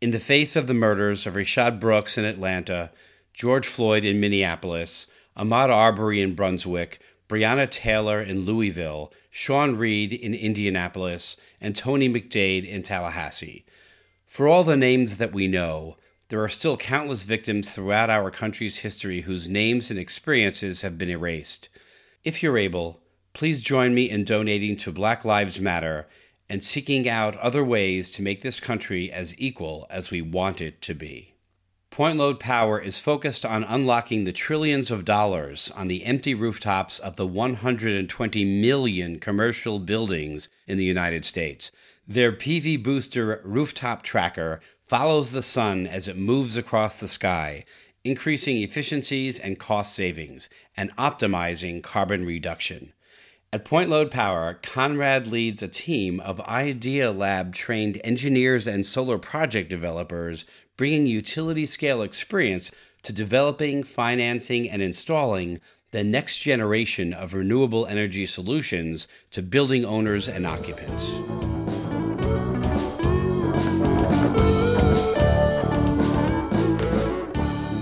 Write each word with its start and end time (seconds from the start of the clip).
in 0.02 0.10
the 0.10 0.20
face 0.20 0.56
of 0.56 0.66
the 0.66 0.74
murders 0.74 1.28
of 1.28 1.36
Rayshard 1.36 1.80
Brooks 1.80 2.18
in 2.18 2.26
Atlanta, 2.26 2.90
George 3.34 3.68
Floyd 3.68 4.06
in 4.06 4.20
Minneapolis, 4.20 5.08
Ahmaud 5.38 5.70
Arbery 5.70 6.22
in 6.22 6.36
Brunswick, 6.36 7.00
Breonna 7.30 7.70
Taylor 7.70 8.22
in 8.22 8.46
Louisville, 8.46 9.14
Sean 9.30 9.78
Reed 9.78 10.12
in 10.12 10.34
Indianapolis, 10.34 11.38
and 11.62 11.76
Tony 11.76 12.10
McDade 12.10 12.68
in 12.68 12.84
Tallahassee. 12.84 13.66
For 14.28 14.48
all 14.48 14.64
the 14.66 14.76
names 14.76 15.18
that 15.18 15.34
we 15.34 15.48
know, 15.48 15.98
there 16.28 16.44
are 16.44 16.50
still 16.50 16.78
countless 16.78 17.24
victims 17.24 17.72
throughout 17.72 18.10
our 18.10 18.32
country's 18.32 18.80
history 18.80 19.22
whose 19.22 19.48
names 19.48 19.90
and 19.90 20.00
experiences 20.00 20.82
have 20.82 20.98
been 20.98 21.10
erased. 21.10 21.70
If 22.24 22.44
you're 22.44 22.58
able, 22.58 23.02
please 23.34 23.62
join 23.62 23.94
me 23.94 24.10
in 24.10 24.26
donating 24.26 24.76
to 24.78 24.92
Black 24.92 25.26
Lives 25.26 25.60
Matter 25.60 26.08
and 26.50 26.64
seeking 26.64 27.08
out 27.08 27.38
other 27.38 27.64
ways 27.64 28.12
to 28.12 28.22
make 28.22 28.42
this 28.42 28.60
country 28.60 29.10
as 29.10 29.34
equal 29.38 29.88
as 29.90 30.12
we 30.12 30.22
want 30.22 30.60
it 30.60 30.82
to 30.82 30.94
be. 30.94 31.31
Point 31.92 32.18
Load 32.18 32.40
Power 32.40 32.80
is 32.80 33.00
focused 33.00 33.46
on 33.46 33.66
unlocking 33.66 34.24
the 34.24 34.32
trillions 34.32 34.92
of 34.92 35.04
dollars 35.04 35.70
on 35.76 35.90
the 35.90 36.06
empty 36.06 36.34
rooftops 36.34 37.00
of 37.00 37.18
the 37.18 37.28
120 37.28 38.46
million 38.46 39.20
commercial 39.20 39.78
buildings 39.78 40.48
in 40.68 40.78
the 40.78 40.86
United 40.86 41.26
States. 41.26 41.70
Their 42.08 42.32
PV 42.32 42.82
Booster 42.82 43.42
rooftop 43.44 44.04
tracker 44.04 44.62
follows 44.88 45.32
the 45.32 45.42
sun 45.42 45.86
as 45.86 46.08
it 46.08 46.16
moves 46.16 46.56
across 46.56 46.98
the 46.98 47.10
sky, 47.10 47.66
increasing 48.06 48.62
efficiencies 48.62 49.38
and 49.38 49.60
cost 49.60 49.94
savings 49.94 50.48
and 50.78 50.96
optimizing 50.96 51.84
carbon 51.84 52.24
reduction. 52.24 52.94
At 53.54 53.66
Point 53.66 53.90
Load 53.90 54.12
Power, 54.12 54.54
Conrad 54.64 55.28
leads 55.28 55.62
a 55.62 55.68
team 55.68 56.22
of 56.22 56.38
Idealab 56.38 57.54
trained 57.54 58.00
engineers 58.02 58.66
and 58.66 58.86
solar 58.86 59.18
project 59.18 59.70
developers 59.70 60.46
bringing 60.82 61.06
utility 61.06 61.64
scale 61.64 62.02
experience 62.02 62.72
to 63.04 63.14
developing, 63.14 63.84
financing, 63.84 64.68
and 64.68 64.82
installing 64.82 65.60
the 65.92 66.04
next 66.04 66.40
generation 66.40 67.14
of 67.14 67.36
renewable 67.36 67.86
energy 67.86 68.26
solutions 68.26 69.08
to 69.30 69.44
building 69.44 69.86
owners 69.86 70.28
and 70.28 70.44
occupants. 70.44 71.12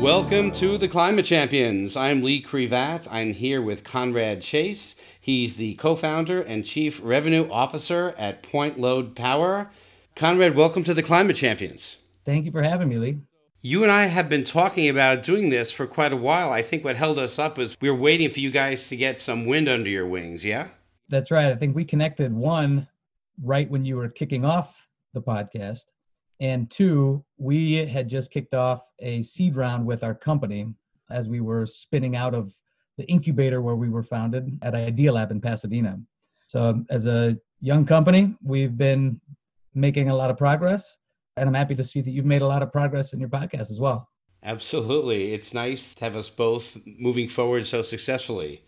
Welcome 0.02 0.52
to 0.52 0.78
the 0.78 0.90
Climate 0.90 1.24
Champions. 1.24 1.96
I'm 1.96 2.22
Lee 2.22 2.44
Krevat. 2.44 3.08
I'm 3.10 3.32
here 3.32 3.62
with 3.62 3.86
Conrad 3.86 4.42
Chase. 4.42 4.96
He's 5.18 5.56
the 5.56 5.76
co 5.76 5.96
founder 5.96 6.42
and 6.42 6.66
chief 6.66 7.00
revenue 7.02 7.50
officer 7.50 8.14
at 8.18 8.44
Point 8.44 8.78
Load 8.78 9.16
Power. 9.16 9.72
Conrad, 10.18 10.54
welcome 10.54 10.84
to 10.84 10.94
the 10.94 11.02
Climate 11.02 11.38
Champions. 11.38 11.96
Thank 12.30 12.46
you 12.46 12.52
for 12.52 12.62
having 12.62 12.90
me, 12.90 12.98
Lee. 12.98 13.18
You 13.60 13.82
and 13.82 13.92
I 13.92 14.06
have 14.06 14.30
been 14.30 14.44
talking 14.44 14.88
about 14.88 15.24
doing 15.24 15.50
this 15.50 15.72
for 15.72 15.88
quite 15.88 16.14
a 16.14 16.16
while. 16.16 16.52
I 16.52 16.62
think 16.62 16.84
what 16.84 16.96
held 16.96 17.18
us 17.18 17.40
up 17.40 17.58
is 17.58 17.76
we 17.82 17.90
were 17.90 17.98
waiting 17.98 18.30
for 18.30 18.40
you 18.40 18.52
guys 18.52 18.88
to 18.90 18.96
get 18.96 19.20
some 19.20 19.48
wind 19.48 19.68
under 19.68 19.90
your 19.90 20.06
wings, 20.06 20.46
yeah? 20.46 20.68
That's 21.08 21.32
right. 21.32 21.48
I 21.48 21.56
think 21.56 21.76
we 21.76 21.84
connected 21.84 22.32
one 22.32 22.88
right 23.42 23.68
when 23.68 23.84
you 23.84 23.96
were 23.96 24.10
kicking 24.10 24.46
off 24.46 24.86
the 25.16 25.24
podcast. 25.24 25.86
And 26.40 26.70
two, 26.70 27.26
we 27.40 27.78
had 27.88 28.08
just 28.08 28.30
kicked 28.30 28.54
off 28.54 28.84
a 29.00 29.24
seed 29.24 29.56
round 29.56 29.84
with 29.84 30.04
our 30.04 30.14
company 30.14 30.72
as 31.10 31.28
we 31.28 31.42
were 31.42 31.66
spinning 31.66 32.16
out 32.16 32.36
of 32.36 32.54
the 33.00 33.06
incubator 33.06 33.64
where 33.64 33.76
we 33.76 33.90
were 33.90 34.04
founded 34.04 34.60
at 34.62 34.76
Idealab 34.76 35.32
in 35.32 35.42
Pasadena. 35.42 36.00
So, 36.46 36.86
as 36.92 37.08
a 37.08 37.40
young 37.60 37.88
company, 37.88 38.36
we've 38.44 38.78
been 38.78 39.20
making 39.74 40.12
a 40.12 40.16
lot 40.16 40.30
of 40.30 40.38
progress 40.38 40.99
and 41.40 41.48
I'm 41.48 41.56
happy 41.56 41.76
to 41.76 41.84
see 41.84 42.02
that 42.02 42.12
you've 42.12 42.26
made 42.26 42.42
a 42.42 42.48
lot 42.48 42.62
of 42.62 42.72
progress 42.72 43.14
in 43.14 43.20
your 43.20 43.30
podcast 43.30 43.72
as 43.72 43.80
well. 43.80 44.10
Absolutely. 44.44 45.34
It's 45.34 45.54
nice 45.54 45.96
to 45.96 46.06
have 46.06 46.16
us 46.16 46.30
both 46.30 46.78
moving 46.86 47.28
forward 47.28 47.68
so 47.68 47.82
successfully. 47.82 48.64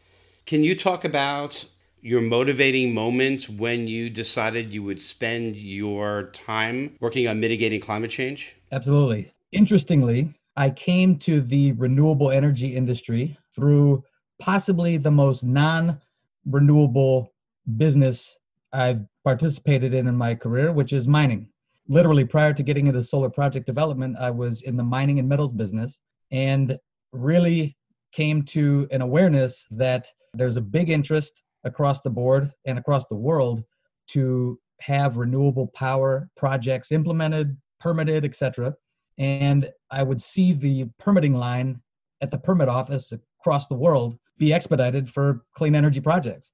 Can 0.45 0.63
you 0.63 0.75
talk 0.75 1.05
about 1.05 1.65
your 2.01 2.21
motivating 2.21 2.93
moment 2.93 3.47
when 3.49 3.87
you 3.87 4.09
decided 4.09 4.73
you 4.73 4.83
would 4.83 4.99
spend 4.99 5.55
your 5.55 6.31
time 6.33 6.95
working 6.99 7.27
on 7.27 7.39
mitigating 7.39 7.79
climate 7.79 8.11
change? 8.11 8.55
Absolutely. 8.71 9.31
Interestingly, 9.51 10.33
I 10.57 10.71
came 10.71 11.17
to 11.19 11.41
the 11.41 11.73
renewable 11.73 12.31
energy 12.31 12.75
industry 12.75 13.37
through 13.55 14.03
possibly 14.39 14.97
the 14.97 15.11
most 15.11 15.43
non 15.43 16.01
renewable 16.45 17.33
business 17.77 18.35
I've 18.73 19.05
participated 19.23 19.93
in 19.93 20.07
in 20.07 20.15
my 20.15 20.33
career, 20.35 20.71
which 20.71 20.91
is 20.91 21.07
mining 21.07 21.47
literally 21.87 22.25
prior 22.25 22.53
to 22.53 22.63
getting 22.63 22.87
into 22.87 23.03
solar 23.03 23.29
project 23.29 23.65
development, 23.65 24.17
I 24.19 24.29
was 24.31 24.61
in 24.61 24.75
the 24.75 24.83
mining 24.83 25.19
and 25.19 25.27
metals 25.27 25.53
business 25.53 25.99
and 26.31 26.77
really 27.11 27.75
came 28.13 28.43
to 28.43 28.87
an 28.91 29.01
awareness 29.01 29.65
that 29.71 30.07
there's 30.33 30.57
a 30.57 30.61
big 30.61 30.89
interest 30.89 31.43
across 31.63 32.01
the 32.01 32.09
board 32.09 32.51
and 32.65 32.77
across 32.77 33.05
the 33.07 33.15
world 33.15 33.63
to 34.07 34.59
have 34.79 35.17
renewable 35.17 35.67
power 35.67 36.29
projects 36.35 36.91
implemented, 36.91 37.55
permitted, 37.79 38.25
etc. 38.25 38.73
And 39.17 39.69
I 39.91 40.03
would 40.03 40.21
see 40.21 40.53
the 40.53 40.89
permitting 40.97 41.35
line 41.35 41.81
at 42.21 42.31
the 42.31 42.37
permit 42.37 42.69
office 42.69 43.13
across 43.39 43.67
the 43.67 43.75
world 43.75 44.17
be 44.37 44.53
expedited 44.53 45.09
for 45.09 45.43
clean 45.55 45.75
energy 45.75 45.99
projects. 45.99 46.51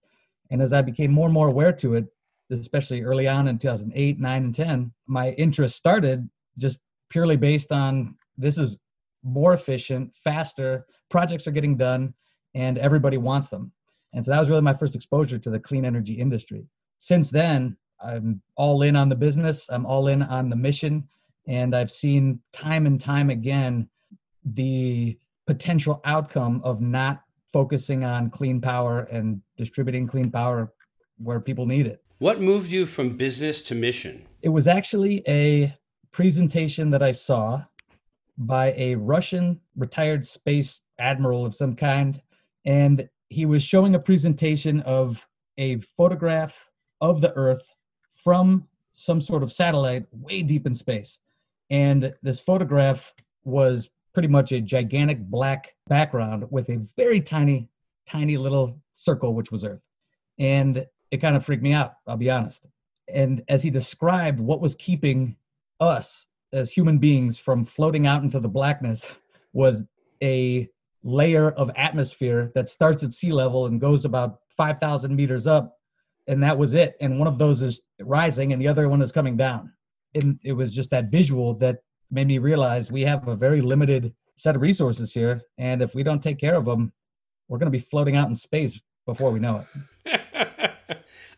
And 0.50 0.62
as 0.62 0.74
I 0.74 0.82
became 0.82 1.12
more 1.12 1.28
and 1.28 1.34
more 1.34 1.48
aware 1.48 1.74
to 1.74 1.96
it, 1.96 2.06
especially 2.52 3.02
early 3.02 3.28
on 3.28 3.48
in 3.48 3.58
2008, 3.58 4.20
9, 4.20 4.44
and 4.44 4.56
10, 4.56 4.92
my 5.08 5.32
interest 5.32 5.76
started 5.76 6.30
just 6.58 6.78
purely 7.10 7.38
based 7.38 7.72
on 7.72 8.16
this 8.38 8.58
is 8.58 8.78
more 9.24 9.54
efficient, 9.54 10.12
faster, 10.16 10.86
projects 11.10 11.48
are 11.48 11.52
getting 11.52 11.78
done, 11.78 12.14
and 12.56 12.78
everybody 12.78 13.18
wants 13.18 13.48
them. 13.48 13.72
And 14.14 14.24
so 14.24 14.32
that 14.32 14.40
was 14.40 14.50
really 14.50 14.62
my 14.62 14.74
first 14.74 14.96
exposure 14.96 15.38
to 15.38 15.50
the 15.50 15.60
clean 15.60 15.86
energy 15.86 16.14
industry. 16.14 16.66
Since 16.98 17.30
then, 17.30 17.76
I'm 18.02 18.42
all 18.56 18.84
in 18.84 18.96
on 18.96 19.10
the 19.10 19.16
business, 19.16 19.68
I'm 19.70 19.86
all 19.86 20.08
in 20.08 20.22
on 20.24 20.50
the 20.50 20.56
mission, 20.56 21.08
and 21.48 21.76
I've 21.76 21.92
seen 21.92 22.40
time 22.54 22.86
and 22.86 23.00
time 23.00 23.30
again 23.30 23.88
the 24.54 25.18
potential 25.46 26.02
outcome 26.06 26.62
of 26.64 26.82
not 26.82 27.24
focusing 27.52 28.04
on 28.04 28.30
clean 28.30 28.62
power 28.62 29.02
and 29.12 29.42
distributing 29.58 30.08
clean 30.08 30.30
power 30.30 30.74
where 31.18 31.40
people 31.40 31.66
need 31.66 31.88
it. 31.88 32.04
What 32.20 32.42
moved 32.42 32.72
you 32.72 32.88
from 32.88 33.16
business 33.16 33.62
to 33.64 33.76
mission? 33.76 34.26
It 34.42 34.50
was 34.50 34.68
actually 34.68 35.22
a 35.28 35.72
presentation 36.12 36.90
that 36.90 37.04
I 37.04 37.12
saw 37.12 37.64
by 38.40 38.74
a 38.74 38.96
Russian 38.96 39.60
retired 39.76 40.26
space 40.26 40.82
admiral 40.98 41.46
of 41.46 41.56
some 41.56 41.76
kind. 41.76 42.20
And 42.66 43.08
he 43.30 43.46
was 43.46 43.62
showing 43.62 43.94
a 43.94 44.00
presentation 44.00 44.82
of 44.82 45.24
a 45.60 45.78
photograph 45.96 46.56
of 47.02 47.22
the 47.22 47.34
Earth 47.34 47.62
from 48.16 48.68
some 48.94 49.22
sort 49.22 49.44
of 49.44 49.54
satellite 49.54 50.08
way 50.12 50.42
deep 50.42 50.66
in 50.66 50.74
space. 50.74 51.20
And 51.70 52.16
this 52.24 52.40
photograph 52.40 53.14
was 53.44 53.92
pretty 54.14 54.28
much 54.28 54.52
a 54.54 54.60
gigantic 54.60 55.20
black 55.20 55.76
background 55.88 56.46
with 56.50 56.68
a 56.70 56.84
very 56.98 57.22
tiny, 57.22 57.70
tiny 58.08 58.38
little 58.38 58.76
circle, 58.94 59.36
which 59.36 59.52
was 59.52 59.64
Earth. 59.64 59.84
And 60.40 60.84
it 61.12 61.18
kind 61.18 61.36
of 61.36 61.46
freaked 61.46 61.64
me 61.64 61.74
out, 61.74 61.94
I'll 62.08 62.18
be 62.18 62.30
honest. 62.30 62.66
And 63.08 63.44
as 63.48 63.64
he 63.64 63.70
described 63.70 64.40
what 64.40 64.62
was 64.62 64.76
keeping 64.76 65.36
us 65.80 66.26
as 66.54 66.72
human 66.72 66.98
beings 66.98 67.38
from 67.38 67.66
floating 67.66 68.08
out 68.08 68.24
into 68.24 68.40
the 68.40 68.48
blackness 68.48 69.06
was 69.54 69.84
a 70.22 70.68
layer 71.04 71.52
of 71.52 71.72
atmosphere 71.76 72.52
that 72.56 72.70
starts 72.70 73.04
at 73.04 73.14
sea 73.14 73.32
level 73.32 73.68
and 73.68 73.80
goes 73.80 74.06
about 74.06 74.40
5,000 74.56 75.16
meters 75.16 75.48
up. 75.48 75.78
And 76.28 76.44
that 76.44 76.58
was 76.58 76.74
it. 76.74 76.98
And 77.00 77.18
one 77.18 77.28
of 77.28 77.38
those 77.38 77.62
is 77.62 77.80
rising 78.02 78.52
and 78.52 78.62
the 78.62 78.68
other 78.68 78.90
one 78.90 79.02
is 79.02 79.12
coming 79.12 79.38
down. 79.38 79.72
And 80.16 80.40
it 80.44 80.54
was 80.54 80.72
just 80.72 80.90
that 80.90 81.12
visual 81.12 81.54
that 81.56 81.78
made 82.12 82.28
me 82.28 82.40
realize 82.40 82.92
we 82.92 83.02
have 83.04 83.28
a 83.28 83.36
very 83.36 83.62
limited 83.62 84.14
set 84.38 84.56
of 84.56 84.62
resources 84.62 85.14
here. 85.14 85.42
And 85.58 85.82
if 85.82 85.96
we 85.96 86.04
don't 86.04 86.22
take 86.22 86.40
care 86.40 86.56
of 86.56 86.66
them, 86.66 86.92
we're 87.48 87.58
going 87.58 87.72
to 87.72 87.78
be 87.78 87.84
floating 87.84 88.18
out 88.18 88.28
in 88.28 88.36
space 88.36 88.78
before 89.06 89.32
we 89.32 89.40
know 89.40 89.64
it. 90.06 90.14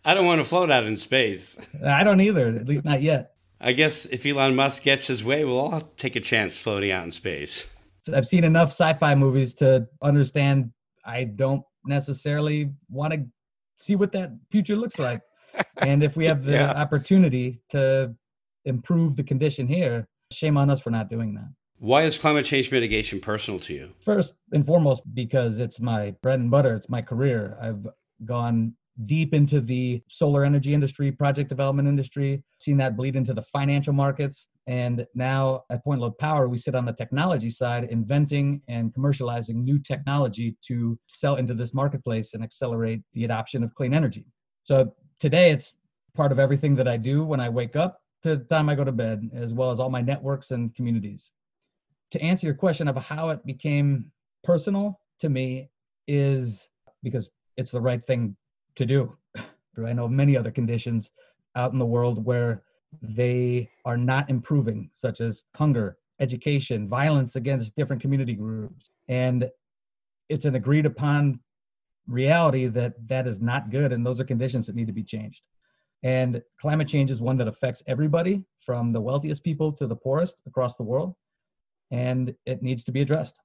I 0.06 0.14
don't 0.14 0.26
want 0.26 0.42
to 0.42 0.48
float 0.48 0.72
out 0.72 0.86
in 0.86 0.98
space. 0.98 1.58
I 1.86 2.04
don't 2.04 2.22
either, 2.22 2.48
at 2.48 2.68
least 2.68 2.86
not 2.86 3.02
yet. 3.02 3.34
I 3.62 3.74
guess 3.74 4.06
if 4.06 4.26
Elon 4.26 4.56
Musk 4.56 4.84
gets 4.84 5.08
his 5.08 5.24
way, 5.24 5.44
we'll 5.44 5.60
all 5.60 5.82
take 5.98 6.16
a 6.16 6.22
chance 6.22 6.58
floating 6.58 6.92
out 6.92 7.04
in 7.04 7.12
space. 7.12 7.68
I've 8.14 8.28
seen 8.28 8.44
enough 8.44 8.70
sci-fi 8.70 9.14
movies 9.16 9.54
to 9.56 9.88
understand 10.02 10.72
I 11.06 11.26
don't 11.26 11.64
necessarily 11.86 12.72
want 12.90 13.14
to 13.14 13.26
see 13.76 13.96
what 13.96 14.12
that 14.14 14.32
future 14.52 14.76
looks 14.76 14.98
like. 14.98 15.22
and 15.78 16.04
if 16.04 16.16
we 16.16 16.26
have 16.26 16.44
the 16.44 16.52
yeah. 16.54 16.72
opportunity 16.72 17.62
to 17.70 18.16
improve 18.66 19.16
the 19.16 19.24
condition 19.24 19.68
here, 19.68 20.08
shame 20.32 20.58
on 20.58 20.70
us 20.70 20.80
for 20.80 20.92
not 20.92 21.10
doing 21.10 21.34
that. 21.36 21.50
Why 21.80 22.04
is 22.04 22.18
climate 22.18 22.46
change 22.46 22.72
mitigation 22.72 23.20
personal 23.20 23.60
to 23.62 23.74
you? 23.74 23.92
First 24.04 24.34
and 24.52 24.66
foremost, 24.66 25.04
because 25.14 25.60
it's 25.60 25.80
my 25.80 26.12
bread 26.22 26.40
and 26.40 26.52
butter, 26.52 26.76
it's 26.76 26.90
my 26.90 27.02
career. 27.02 27.58
I've 27.62 27.88
gone 28.26 28.74
deep 29.06 29.34
into 29.34 29.62
the 29.62 30.02
solar 30.10 30.44
energy 30.44 30.74
industry, 30.74 31.12
project 31.12 31.50
development 31.50 31.88
industry, 31.88 32.44
seen 32.60 32.78
that 32.78 32.98
bleed 32.98 33.16
into 33.16 33.34
the 33.34 33.42
financial 33.42 33.94
markets. 33.94 34.48
And 34.68 35.06
now 35.16 35.64
at 35.70 35.84
Point 35.84 36.02
Load 36.02 36.18
Power, 36.18 36.48
we 36.48 36.58
sit 36.58 36.76
on 36.76 36.86
the 36.86 36.94
technology 36.94 37.50
side, 37.50 37.86
inventing 37.86 38.62
and 38.68 38.94
commercializing 38.94 39.56
new 39.56 39.80
technology 39.80 40.56
to 40.68 41.00
sell 41.08 41.38
into 41.38 41.54
this 41.54 41.74
marketplace 41.74 42.34
and 42.34 42.44
accelerate 42.44 43.02
the 43.14 43.26
adoption 43.26 43.64
of 43.64 43.74
clean 43.74 43.94
energy. 43.94 44.26
So 44.64 44.94
today, 45.20 45.52
it's 45.52 45.74
part 46.14 46.32
of 46.32 46.40
everything 46.40 46.76
that 46.76 46.88
I 46.88 46.98
do 46.98 47.24
when 47.24 47.40
I 47.40 47.50
wake 47.50 47.76
up 47.76 48.02
to 48.24 48.36
the 48.36 48.44
time 48.44 48.70
I 48.70 48.76
go 48.76 48.84
to 48.84 48.92
bed, 48.92 49.30
as 49.34 49.54
well 49.54 49.72
as 49.72 49.80
all 49.80 49.90
my 49.90 50.02
networks 50.02 50.52
and 50.52 50.76
communities. 50.76 51.32
To 52.12 52.22
answer 52.22 52.48
your 52.48 52.56
question 52.56 52.88
of 52.88 52.98
how 52.98 53.30
it 53.30 53.46
became 53.46 54.12
personal 54.44 55.00
to 55.20 55.30
me 55.30 55.70
is 56.08 56.68
because 57.02 57.30
it's 57.56 57.72
the 57.72 57.82
right 57.82 58.06
thing 58.06 58.36
to 58.80 58.86
do. 58.86 59.16
I 59.86 59.94
know 59.94 60.06
of 60.06 60.12
many 60.12 60.36
other 60.36 60.52
conditions 60.52 61.12
out 61.56 61.72
in 61.74 61.80
the 61.80 61.86
world 61.86 62.26
where 62.26 62.64
they 63.02 63.70
are 63.86 63.98
not 63.98 64.30
improving, 64.30 64.90
such 64.94 65.22
as 65.22 65.44
hunger, 65.56 65.98
education, 66.20 66.88
violence 66.88 67.36
against 67.36 67.76
different 67.76 68.02
community 68.02 68.34
groups. 68.34 68.92
And 69.08 69.50
it's 70.30 70.46
an 70.46 70.56
agreed 70.56 70.86
upon 70.86 71.40
reality 72.08 72.68
that 72.68 72.94
that 73.08 73.28
is 73.28 73.40
not 73.40 73.70
good, 73.70 73.94
and 73.94 74.06
those 74.06 74.20
are 74.20 74.26
conditions 74.26 74.66
that 74.66 74.76
need 74.76 74.88
to 74.88 74.94
be 74.94 75.04
changed. 75.04 75.42
And 76.04 76.42
climate 76.60 76.88
change 76.88 77.12
is 77.12 77.22
one 77.22 77.38
that 77.38 77.48
affects 77.48 77.84
everybody 77.88 78.44
from 78.66 78.92
the 78.92 79.02
wealthiest 79.02 79.44
people 79.44 79.72
to 79.74 79.88
the 79.88 79.96
poorest 79.96 80.42
across 80.48 80.76
the 80.76 80.84
world, 80.84 81.16
and 81.92 82.34
it 82.46 82.64
needs 82.64 82.84
to 82.86 82.92
be 82.92 83.02
addressed. 83.02 83.40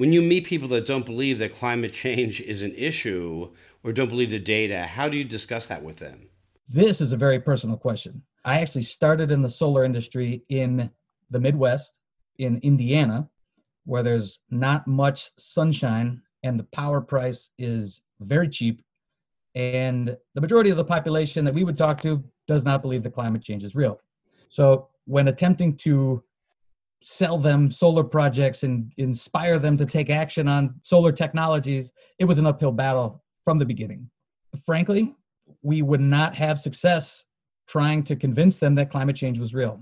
When 0.00 0.14
you 0.14 0.22
meet 0.22 0.46
people 0.46 0.68
that 0.68 0.86
don't 0.86 1.04
believe 1.04 1.38
that 1.40 1.52
climate 1.52 1.92
change 1.92 2.40
is 2.40 2.62
an 2.62 2.74
issue 2.74 3.50
or 3.84 3.92
don't 3.92 4.08
believe 4.08 4.30
the 4.30 4.38
data, 4.38 4.84
how 4.84 5.10
do 5.10 5.18
you 5.18 5.24
discuss 5.24 5.66
that 5.66 5.82
with 5.82 5.98
them? 5.98 6.26
This 6.70 7.02
is 7.02 7.12
a 7.12 7.18
very 7.18 7.38
personal 7.38 7.76
question. 7.76 8.22
I 8.46 8.62
actually 8.62 8.84
started 8.84 9.30
in 9.30 9.42
the 9.42 9.50
solar 9.50 9.84
industry 9.84 10.42
in 10.48 10.90
the 11.28 11.38
Midwest, 11.38 11.98
in 12.38 12.56
Indiana, 12.62 13.28
where 13.84 14.02
there's 14.02 14.40
not 14.50 14.86
much 14.86 15.32
sunshine 15.36 16.22
and 16.44 16.58
the 16.58 16.64
power 16.72 17.02
price 17.02 17.50
is 17.58 18.00
very 18.20 18.48
cheap. 18.48 18.82
And 19.54 20.16
the 20.32 20.40
majority 20.40 20.70
of 20.70 20.78
the 20.78 20.84
population 20.84 21.44
that 21.44 21.52
we 21.52 21.62
would 21.62 21.76
talk 21.76 22.00
to 22.00 22.24
does 22.48 22.64
not 22.64 22.80
believe 22.80 23.02
that 23.02 23.12
climate 23.12 23.42
change 23.42 23.64
is 23.64 23.74
real. 23.74 24.00
So, 24.48 24.88
when 25.04 25.28
attempting 25.28 25.76
to 25.76 26.24
sell 27.02 27.38
them 27.38 27.70
solar 27.72 28.04
projects 28.04 28.62
and 28.62 28.92
inspire 28.98 29.58
them 29.58 29.76
to 29.76 29.86
take 29.86 30.10
action 30.10 30.48
on 30.48 30.74
solar 30.82 31.12
technologies, 31.12 31.92
it 32.18 32.24
was 32.24 32.38
an 32.38 32.46
uphill 32.46 32.72
battle 32.72 33.22
from 33.44 33.58
the 33.58 33.64
beginning. 33.64 34.08
Frankly, 34.66 35.14
we 35.62 35.82
would 35.82 36.00
not 36.00 36.34
have 36.34 36.60
success 36.60 37.24
trying 37.66 38.02
to 38.02 38.16
convince 38.16 38.58
them 38.58 38.74
that 38.74 38.90
climate 38.90 39.16
change 39.16 39.38
was 39.38 39.54
real. 39.54 39.80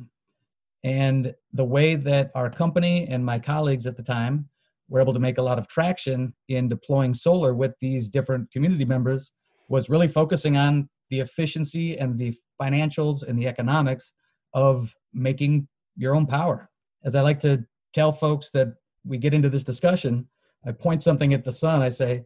And 0.84 1.34
the 1.52 1.64
way 1.64 1.96
that 1.96 2.30
our 2.34 2.50
company 2.50 3.08
and 3.08 3.24
my 3.24 3.38
colleagues 3.38 3.86
at 3.86 3.96
the 3.96 4.02
time 4.02 4.48
were 4.88 5.00
able 5.00 5.12
to 5.12 5.18
make 5.18 5.38
a 5.38 5.42
lot 5.42 5.58
of 5.58 5.68
traction 5.68 6.32
in 6.48 6.68
deploying 6.68 7.14
solar 7.14 7.54
with 7.54 7.72
these 7.80 8.08
different 8.08 8.50
community 8.52 8.84
members 8.84 9.32
was 9.68 9.90
really 9.90 10.08
focusing 10.08 10.56
on 10.56 10.88
the 11.10 11.20
efficiency 11.20 11.98
and 11.98 12.18
the 12.18 12.34
financials 12.60 13.22
and 13.22 13.38
the 13.38 13.46
economics 13.46 14.12
of 14.54 14.94
making 15.12 15.66
your 15.96 16.14
own 16.14 16.26
power. 16.26 16.67
As 17.04 17.14
I 17.14 17.20
like 17.20 17.40
to 17.40 17.64
tell 17.92 18.12
folks 18.12 18.50
that 18.50 18.74
we 19.04 19.18
get 19.18 19.34
into 19.34 19.48
this 19.48 19.64
discussion, 19.64 20.26
I 20.66 20.72
point 20.72 21.02
something 21.02 21.32
at 21.34 21.44
the 21.44 21.52
sun, 21.52 21.80
I 21.80 21.88
say, 21.88 22.24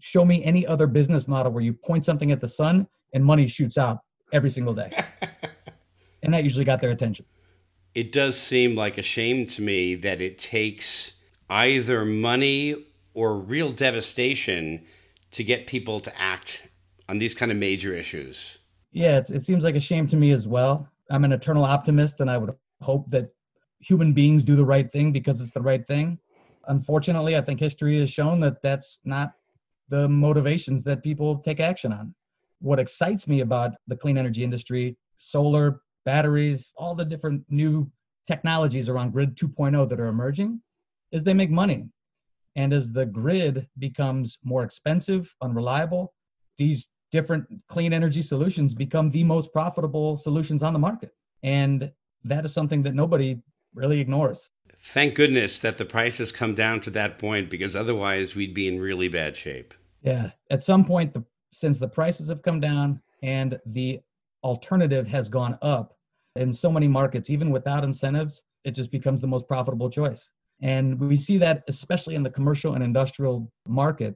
show 0.00 0.24
me 0.24 0.44
any 0.44 0.66
other 0.66 0.86
business 0.86 1.28
model 1.28 1.52
where 1.52 1.62
you 1.62 1.72
point 1.72 2.04
something 2.04 2.32
at 2.32 2.40
the 2.40 2.48
sun 2.48 2.86
and 3.14 3.24
money 3.24 3.46
shoots 3.46 3.78
out 3.78 4.00
every 4.32 4.50
single 4.50 4.74
day. 4.74 4.90
and 6.22 6.34
that 6.34 6.44
usually 6.44 6.64
got 6.64 6.80
their 6.80 6.90
attention. 6.90 7.24
It 7.94 8.12
does 8.12 8.38
seem 8.38 8.74
like 8.74 8.98
a 8.98 9.02
shame 9.02 9.46
to 9.46 9.62
me 9.62 9.94
that 9.96 10.20
it 10.20 10.38
takes 10.38 11.12
either 11.48 12.04
money 12.04 12.86
or 13.14 13.36
real 13.36 13.72
devastation 13.72 14.84
to 15.30 15.42
get 15.42 15.66
people 15.66 16.00
to 16.00 16.20
act 16.20 16.68
on 17.08 17.18
these 17.18 17.34
kind 17.34 17.50
of 17.50 17.58
major 17.58 17.94
issues. 17.94 18.58
Yeah, 18.92 19.20
it 19.28 19.44
seems 19.44 19.64
like 19.64 19.74
a 19.74 19.80
shame 19.80 20.06
to 20.08 20.16
me 20.16 20.32
as 20.32 20.46
well. 20.46 20.88
I'm 21.10 21.24
an 21.24 21.32
eternal 21.32 21.64
optimist, 21.64 22.20
and 22.20 22.30
I 22.30 22.38
would 22.38 22.54
hope 22.80 23.10
that 23.10 23.30
human 23.80 24.12
beings 24.12 24.44
do 24.44 24.56
the 24.56 24.64
right 24.64 24.90
thing 24.90 25.12
because 25.12 25.40
it's 25.40 25.50
the 25.50 25.60
right 25.60 25.86
thing. 25.86 26.18
Unfortunately, 26.66 27.36
I 27.36 27.40
think 27.40 27.60
history 27.60 28.00
has 28.00 28.10
shown 28.10 28.40
that 28.40 28.62
that's 28.62 29.00
not 29.04 29.32
the 29.88 30.08
motivations 30.08 30.82
that 30.84 31.02
people 31.02 31.38
take 31.38 31.60
action 31.60 31.92
on. 31.92 32.14
What 32.60 32.78
excites 32.78 33.26
me 33.26 33.40
about 33.40 33.72
the 33.86 33.96
clean 33.96 34.18
energy 34.18 34.44
industry, 34.44 34.96
solar, 35.18 35.80
batteries, 36.04 36.72
all 36.76 36.94
the 36.94 37.04
different 37.04 37.44
new 37.48 37.90
technologies 38.26 38.88
around 38.88 39.12
grid 39.12 39.36
2.0 39.36 39.88
that 39.88 40.00
are 40.00 40.06
emerging, 40.06 40.60
is 41.12 41.24
they 41.24 41.34
make 41.34 41.50
money. 41.50 41.88
And 42.56 42.72
as 42.72 42.92
the 42.92 43.06
grid 43.06 43.66
becomes 43.78 44.38
more 44.42 44.64
expensive, 44.64 45.32
unreliable, 45.40 46.12
these 46.58 46.88
different 47.12 47.46
clean 47.68 47.92
energy 47.92 48.20
solutions 48.20 48.74
become 48.74 49.10
the 49.10 49.24
most 49.24 49.52
profitable 49.52 50.18
solutions 50.18 50.62
on 50.62 50.72
the 50.72 50.78
market. 50.78 51.12
And 51.42 51.90
that 52.24 52.44
is 52.44 52.52
something 52.52 52.82
that 52.82 52.94
nobody 52.94 53.40
really 53.78 54.00
ignores. 54.00 54.50
Thank 54.80 55.14
goodness 55.14 55.58
that 55.58 55.78
the 55.78 55.84
price 55.84 56.18
has 56.18 56.32
come 56.32 56.54
down 56.54 56.80
to 56.82 56.90
that 56.90 57.18
point 57.18 57.50
because 57.50 57.74
otherwise 57.74 58.34
we'd 58.34 58.54
be 58.54 58.68
in 58.68 58.80
really 58.80 59.08
bad 59.08 59.36
shape. 59.36 59.74
Yeah. 60.02 60.30
At 60.50 60.62
some 60.62 60.84
point, 60.84 61.12
the, 61.12 61.24
since 61.52 61.78
the 61.78 61.88
prices 61.88 62.28
have 62.28 62.42
come 62.42 62.60
down 62.60 63.00
and 63.22 63.58
the 63.66 64.00
alternative 64.44 65.06
has 65.08 65.28
gone 65.28 65.58
up 65.62 65.96
in 66.36 66.52
so 66.52 66.70
many 66.70 66.86
markets, 66.86 67.30
even 67.30 67.50
without 67.50 67.84
incentives, 67.84 68.42
it 68.64 68.72
just 68.72 68.90
becomes 68.90 69.20
the 69.20 69.26
most 69.26 69.48
profitable 69.48 69.90
choice. 69.90 70.28
And 70.60 70.98
we 70.98 71.16
see 71.16 71.38
that 71.38 71.64
especially 71.68 72.14
in 72.14 72.22
the 72.22 72.30
commercial 72.30 72.74
and 72.74 72.82
industrial 72.82 73.50
market 73.66 74.14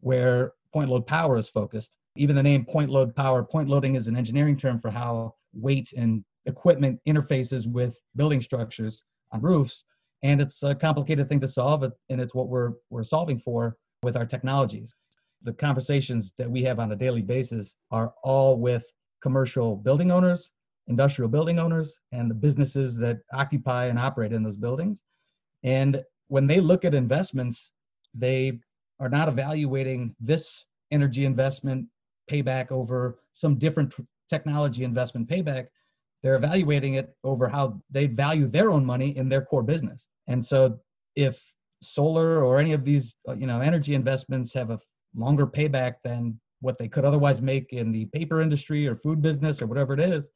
where 0.00 0.52
point 0.72 0.88
load 0.88 1.06
power 1.06 1.36
is 1.36 1.48
focused. 1.48 1.96
Even 2.16 2.36
the 2.36 2.42
name 2.42 2.64
point 2.64 2.90
load 2.90 3.14
power, 3.14 3.42
point 3.42 3.68
loading 3.68 3.94
is 3.94 4.08
an 4.08 4.16
engineering 4.16 4.56
term 4.56 4.80
for 4.80 4.90
how 4.90 5.34
weight 5.52 5.92
and 5.96 6.24
equipment 6.46 7.00
interfaces 7.06 7.66
with 7.66 7.96
building 8.16 8.42
structures 8.42 9.02
on 9.32 9.40
roofs. 9.40 9.84
And 10.22 10.40
it's 10.40 10.62
a 10.62 10.74
complicated 10.74 11.28
thing 11.28 11.40
to 11.40 11.48
solve, 11.48 11.82
and 11.82 12.20
it's 12.20 12.34
what 12.34 12.48
we're, 12.48 12.72
we're 12.90 13.04
solving 13.04 13.38
for 13.38 13.76
with 14.02 14.16
our 14.16 14.26
technologies. 14.26 14.94
The 15.42 15.52
conversations 15.54 16.32
that 16.36 16.50
we 16.50 16.62
have 16.64 16.78
on 16.78 16.92
a 16.92 16.96
daily 16.96 17.22
basis 17.22 17.74
are 17.90 18.12
all 18.22 18.58
with 18.58 18.84
commercial 19.22 19.76
building 19.76 20.10
owners, 20.10 20.50
industrial 20.88 21.30
building 21.30 21.58
owners, 21.58 21.98
and 22.12 22.30
the 22.30 22.34
businesses 22.34 22.96
that 22.96 23.20
occupy 23.32 23.86
and 23.86 23.98
operate 23.98 24.32
in 24.32 24.42
those 24.42 24.56
buildings. 24.56 25.00
And 25.62 26.02
when 26.28 26.46
they 26.46 26.60
look 26.60 26.84
at 26.84 26.94
investments, 26.94 27.70
they 28.14 28.60
are 28.98 29.08
not 29.08 29.28
evaluating 29.28 30.14
this 30.20 30.64
energy 30.90 31.24
investment 31.24 31.86
payback 32.30 32.70
over 32.70 33.18
some 33.32 33.58
different 33.58 33.94
technology 34.28 34.84
investment 34.84 35.28
payback 35.28 35.66
they're 36.22 36.36
evaluating 36.36 36.94
it 36.94 37.14
over 37.24 37.48
how 37.48 37.80
they 37.90 38.06
value 38.06 38.46
their 38.46 38.70
own 38.70 38.84
money 38.84 39.16
in 39.16 39.28
their 39.28 39.42
core 39.42 39.62
business. 39.62 40.06
And 40.28 40.44
so 40.44 40.78
if 41.16 41.42
solar 41.82 42.44
or 42.44 42.58
any 42.58 42.72
of 42.72 42.84
these 42.84 43.14
uh, 43.28 43.34
you 43.34 43.46
know 43.46 43.60
energy 43.60 43.94
investments 43.94 44.52
have 44.52 44.70
a 44.70 44.78
longer 45.14 45.46
payback 45.46 45.94
than 46.04 46.38
what 46.60 46.78
they 46.78 46.88
could 46.88 47.04
otherwise 47.04 47.40
make 47.40 47.72
in 47.72 47.90
the 47.90 48.04
paper 48.06 48.42
industry 48.42 48.86
or 48.86 48.96
food 48.96 49.22
business 49.22 49.62
or 49.62 49.66
whatever 49.66 49.94
it 49.94 50.00
is, 50.00 50.28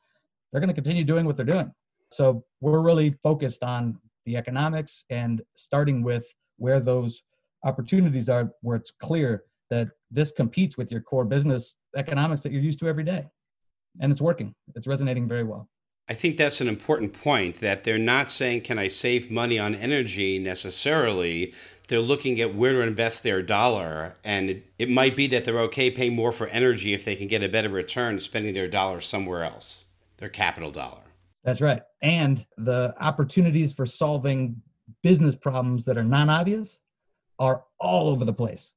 they're 0.51 0.61
going 0.61 0.69
to 0.69 0.75
continue 0.75 1.05
doing 1.05 1.27
what 1.27 1.37
they're 1.37 1.45
doing. 1.45 1.71
So 2.13 2.45
we're 2.61 2.81
really 2.81 3.15
focused 3.23 3.63
on 3.63 3.99
the 4.25 4.37
economics 4.37 5.05
and 5.11 5.43
starting 5.55 6.03
with 6.03 6.27
where 6.57 6.81
those 6.81 7.23
opportunities 7.65 8.29
are 8.29 8.51
where 8.63 8.77
it's 8.77 8.91
clear 8.91 9.45
that 9.71 9.89
this 10.11 10.31
competes 10.31 10.77
with 10.77 10.91
your 10.91 11.01
core 11.01 11.25
business 11.25 11.75
economics 11.97 12.43
that 12.43 12.53
you're 12.53 12.63
used 12.63 12.79
to 12.79 12.89
every 12.89 13.05
day. 13.05 13.27
And 14.01 14.11
it's 14.11 14.21
working, 14.21 14.55
it's 14.75 14.87
resonating 14.87 15.29
very 15.29 15.45
well. 15.45 15.69
I 16.07 16.13
think 16.13 16.37
that's 16.37 16.61
an 16.61 16.69
important 16.69 17.15
point 17.15 17.61
that 17.61 17.85
they're 17.85 17.99
not 17.99 18.31
saying, 18.31 18.63
can 18.63 18.79
I 18.79 18.89
save 18.89 19.31
money 19.31 19.59
on 19.59 19.75
energy 19.75 20.39
necessarily? 20.39 21.55
They're 21.89 22.01
looking 22.01 22.41
at 22.43 22.55
where 22.55 22.73
to 22.73 22.81
invest 22.81 23.23
their 23.23 23.43
dollar. 23.43 24.17
And 24.23 24.51
it, 24.51 24.67
it 24.79 24.91
might 24.91 25.17
be 25.17 25.27
that 25.29 25.47
they're 25.47 25.61
okay 25.61 25.91
paying 25.91 26.15
more 26.15 26.33
for 26.33 26.47
energy 26.49 26.93
if 26.93 27.07
they 27.07 27.17
can 27.17 27.27
get 27.27 27.43
a 27.43 27.49
better 27.49 27.71
return 27.71 28.21
spending 28.21 28.53
their 28.53 28.69
dollar 28.69 29.01
somewhere 29.01 29.45
else, 29.45 29.85
their 30.19 30.29
capital 30.29 30.71
dollar. 30.71 31.01
That's 31.43 31.63
right. 31.63 31.83
And 32.03 32.45
the 32.59 32.95
opportunities 33.01 33.73
for 33.73 33.87
solving 33.87 34.61
business 35.03 35.35
problems 35.35 35.85
that 35.85 35.97
are 35.97 36.05
non 36.05 36.29
obvious 36.29 36.79
are 37.39 37.65
all 37.81 38.09
over 38.09 38.27
the 38.27 38.33
place. 38.33 38.73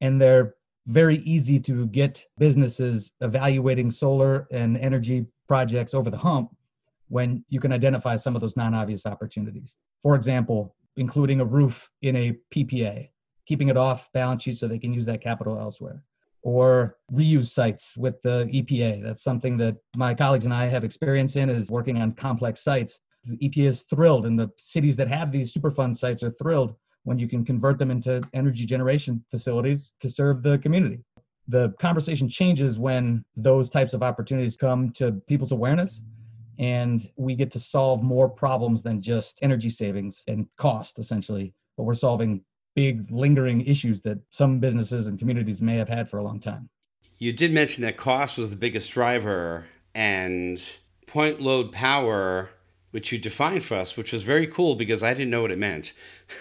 And 0.00 0.20
they're 0.20 0.56
very 0.88 1.18
easy 1.18 1.60
to 1.60 1.86
get 1.86 2.24
businesses 2.38 3.12
evaluating 3.20 3.92
solar 3.92 4.48
and 4.50 4.76
energy 4.78 5.26
projects 5.46 5.94
over 5.94 6.10
the 6.10 6.16
hump 6.16 6.50
when 7.12 7.44
you 7.50 7.60
can 7.60 7.72
identify 7.72 8.16
some 8.16 8.34
of 8.34 8.40
those 8.40 8.56
non-obvious 8.56 9.04
opportunities. 9.04 9.76
For 10.02 10.14
example, 10.14 10.74
including 10.96 11.42
a 11.42 11.44
roof 11.44 11.90
in 12.00 12.16
a 12.16 12.38
PPA, 12.54 13.10
keeping 13.46 13.68
it 13.68 13.76
off 13.76 14.10
balance 14.14 14.44
sheet 14.44 14.56
so 14.56 14.66
they 14.66 14.78
can 14.78 14.94
use 14.94 15.04
that 15.04 15.20
capital 15.20 15.58
elsewhere. 15.58 16.02
Or 16.40 16.96
reuse 17.12 17.48
sites 17.48 17.98
with 17.98 18.14
the 18.22 18.48
EPA. 18.50 19.02
That's 19.04 19.22
something 19.22 19.58
that 19.58 19.76
my 19.94 20.14
colleagues 20.14 20.46
and 20.46 20.54
I 20.54 20.68
have 20.68 20.84
experience 20.84 21.36
in 21.36 21.50
is 21.50 21.70
working 21.70 22.00
on 22.00 22.12
complex 22.12 22.64
sites. 22.64 22.98
The 23.26 23.36
EPA 23.46 23.68
is 23.68 23.82
thrilled, 23.82 24.24
and 24.24 24.38
the 24.38 24.50
cities 24.56 24.96
that 24.96 25.08
have 25.08 25.30
these 25.30 25.52
Superfund 25.52 25.98
sites 25.98 26.22
are 26.22 26.34
thrilled 26.40 26.74
when 27.04 27.18
you 27.18 27.28
can 27.28 27.44
convert 27.44 27.78
them 27.78 27.90
into 27.90 28.22
energy 28.32 28.64
generation 28.64 29.22
facilities 29.30 29.92
to 30.00 30.08
serve 30.08 30.42
the 30.42 30.56
community. 30.58 31.04
The 31.46 31.74
conversation 31.78 32.26
changes 32.30 32.78
when 32.78 33.22
those 33.36 33.68
types 33.68 33.92
of 33.92 34.02
opportunities 34.02 34.56
come 34.56 34.92
to 34.92 35.12
people's 35.28 35.52
awareness 35.52 36.00
and 36.62 37.10
we 37.16 37.34
get 37.34 37.50
to 37.50 37.58
solve 37.60 38.02
more 38.02 38.28
problems 38.28 38.82
than 38.82 39.02
just 39.02 39.38
energy 39.42 39.68
savings 39.68 40.22
and 40.28 40.46
cost 40.56 41.00
essentially. 41.00 41.52
But 41.76 41.82
we're 41.82 41.94
solving 41.94 42.44
big 42.76 43.10
lingering 43.10 43.62
issues 43.66 44.00
that 44.02 44.18
some 44.30 44.60
businesses 44.60 45.08
and 45.08 45.18
communities 45.18 45.60
may 45.60 45.76
have 45.76 45.88
had 45.88 46.08
for 46.08 46.18
a 46.18 46.22
long 46.22 46.38
time. 46.38 46.70
You 47.18 47.32
did 47.32 47.52
mention 47.52 47.82
that 47.82 47.96
cost 47.96 48.38
was 48.38 48.50
the 48.50 48.56
biggest 48.56 48.92
driver 48.92 49.66
and 49.94 50.62
point 51.06 51.40
load 51.40 51.72
power 51.72 52.50
which 52.92 53.10
you 53.12 53.18
defined 53.18 53.62
for 53.62 53.74
us 53.74 53.96
which 53.96 54.12
was 54.12 54.22
very 54.22 54.46
cool 54.46 54.74
because 54.74 55.02
i 55.02 55.12
didn't 55.12 55.28
know 55.28 55.42
what 55.42 55.50
it 55.50 55.58
meant 55.58 55.92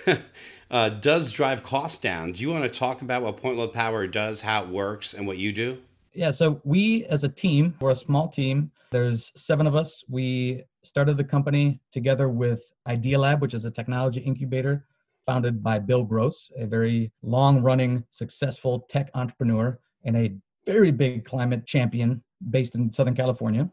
uh, 0.72 0.88
does 0.88 1.34
drive 1.34 1.64
costs 1.64 1.98
down. 1.98 2.32
Do 2.32 2.42
you 2.42 2.50
want 2.50 2.64
to 2.64 2.70
talk 2.70 3.02
about 3.02 3.22
what 3.22 3.36
point 3.36 3.58
load 3.58 3.74
power 3.74 4.08
does 4.08 4.40
how 4.40 4.64
it 4.64 4.70
works 4.70 5.14
and 5.14 5.28
what 5.28 5.38
you 5.38 5.52
do? 5.52 5.78
Yeah 6.14 6.32
so 6.32 6.62
we 6.64 7.06
as 7.06 7.26
a 7.26 7.30
team 7.30 7.74
we're 7.82 7.92
a 7.92 7.96
small 7.96 8.30
team 8.30 8.72
there's 8.92 9.32
seven 9.36 9.66
of 9.66 9.76
us. 9.76 10.04
We 10.10 10.64
started 10.84 11.18
the 11.18 11.24
company 11.24 11.82
together 11.92 12.30
with 12.30 12.64
Idealab, 12.88 13.40
which 13.40 13.54
is 13.54 13.66
a 13.66 13.72
technology 13.72 14.20
incubator 14.20 14.86
founded 15.26 15.64
by 15.64 15.80
Bill 15.80 16.04
Gross, 16.04 16.52
a 16.58 16.66
very 16.66 17.12
long 17.22 17.62
running, 17.62 18.04
successful 18.10 18.82
tech 18.90 19.10
entrepreneur 19.14 19.80
and 20.04 20.18
a 20.18 20.36
very 20.66 20.92
big 20.92 21.26
climate 21.26 21.66
champion 21.66 22.22
based 22.50 22.76
in 22.76 22.92
Southern 22.94 23.16
California. 23.16 23.70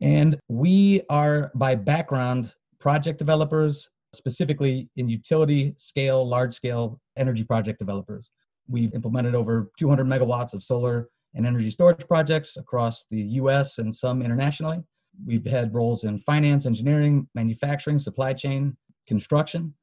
And 0.00 0.38
we 0.48 1.02
are, 1.10 1.50
by 1.54 1.74
background, 1.74 2.52
project 2.78 3.18
developers, 3.18 3.88
specifically 4.14 4.88
in 4.96 5.08
utility 5.08 5.74
scale, 5.76 6.26
large 6.26 6.54
scale 6.54 7.00
energy 7.16 7.44
project 7.44 7.78
developers. 7.78 8.30
We've 8.68 8.94
implemented 8.94 9.34
over 9.34 9.70
200 9.78 10.06
megawatts 10.06 10.54
of 10.54 10.62
solar 10.62 11.08
and 11.34 11.46
energy 11.46 11.70
storage 11.70 12.06
projects 12.06 12.56
across 12.56 13.04
the 13.10 13.22
US 13.40 13.78
and 13.78 13.94
some 13.94 14.22
internationally. 14.22 14.82
We've 15.26 15.44
had 15.44 15.74
roles 15.74 16.04
in 16.04 16.18
finance, 16.18 16.66
engineering, 16.66 17.28
manufacturing, 17.34 17.98
supply 17.98 18.32
chain, 18.32 18.76
construction. 19.06 19.74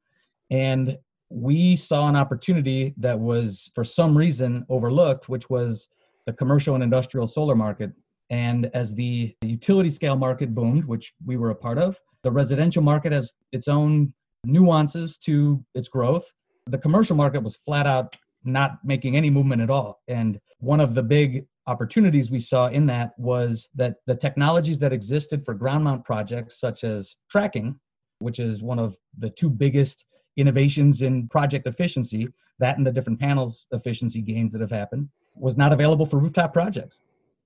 And 0.49 0.97
we 1.29 1.75
saw 1.75 2.09
an 2.09 2.15
opportunity 2.15 2.93
that 2.97 3.17
was, 3.17 3.71
for 3.73 3.85
some 3.85 4.17
reason, 4.17 4.65
overlooked, 4.69 5.29
which 5.29 5.49
was 5.49 5.87
the 6.25 6.33
commercial 6.33 6.75
and 6.75 6.83
industrial 6.83 7.27
solar 7.27 7.55
market. 7.55 7.91
And 8.29 8.69
as 8.73 8.93
the 8.93 9.35
utility 9.41 9.89
scale 9.89 10.15
market 10.15 10.53
boomed, 10.53 10.85
which 10.85 11.13
we 11.25 11.37
were 11.37 11.51
a 11.51 11.55
part 11.55 11.77
of, 11.77 11.97
the 12.23 12.31
residential 12.31 12.83
market 12.83 13.11
has 13.11 13.33
its 13.51 13.67
own 13.67 14.13
nuances 14.45 15.17
to 15.17 15.63
its 15.73 15.87
growth. 15.87 16.25
The 16.67 16.77
commercial 16.77 17.15
market 17.15 17.43
was 17.43 17.55
flat 17.55 17.87
out 17.87 18.15
not 18.43 18.79
making 18.83 19.15
any 19.15 19.29
movement 19.29 19.61
at 19.61 19.69
all. 19.69 20.01
And 20.07 20.39
one 20.59 20.79
of 20.79 20.93
the 20.95 21.03
big 21.03 21.45
opportunities 21.67 22.31
we 22.31 22.39
saw 22.39 22.67
in 22.67 22.85
that 22.87 23.17
was 23.17 23.69
that 23.75 23.97
the 24.07 24.15
technologies 24.15 24.79
that 24.79 24.93
existed 24.93 25.45
for 25.45 25.53
ground 25.53 25.83
mount 25.83 26.03
projects, 26.03 26.59
such 26.59 26.83
as 26.83 27.15
tracking, 27.29 27.79
which 28.19 28.39
is 28.39 28.61
one 28.61 28.79
of 28.79 28.97
the 29.19 29.29
two 29.29 29.49
biggest 29.49 30.05
innovations 30.37 31.01
in 31.01 31.27
project 31.27 31.67
efficiency, 31.67 32.27
that 32.59 32.77
and 32.77 32.85
the 32.85 32.91
different 32.91 33.19
panels 33.19 33.67
efficiency 33.71 34.21
gains 34.21 34.51
that 34.51 34.61
have 34.61 34.71
happened, 34.71 35.09
was 35.35 35.57
not 35.57 35.73
available 35.73 36.05
for 36.05 36.17
rooftop 36.17 36.53
projects. 36.53 36.99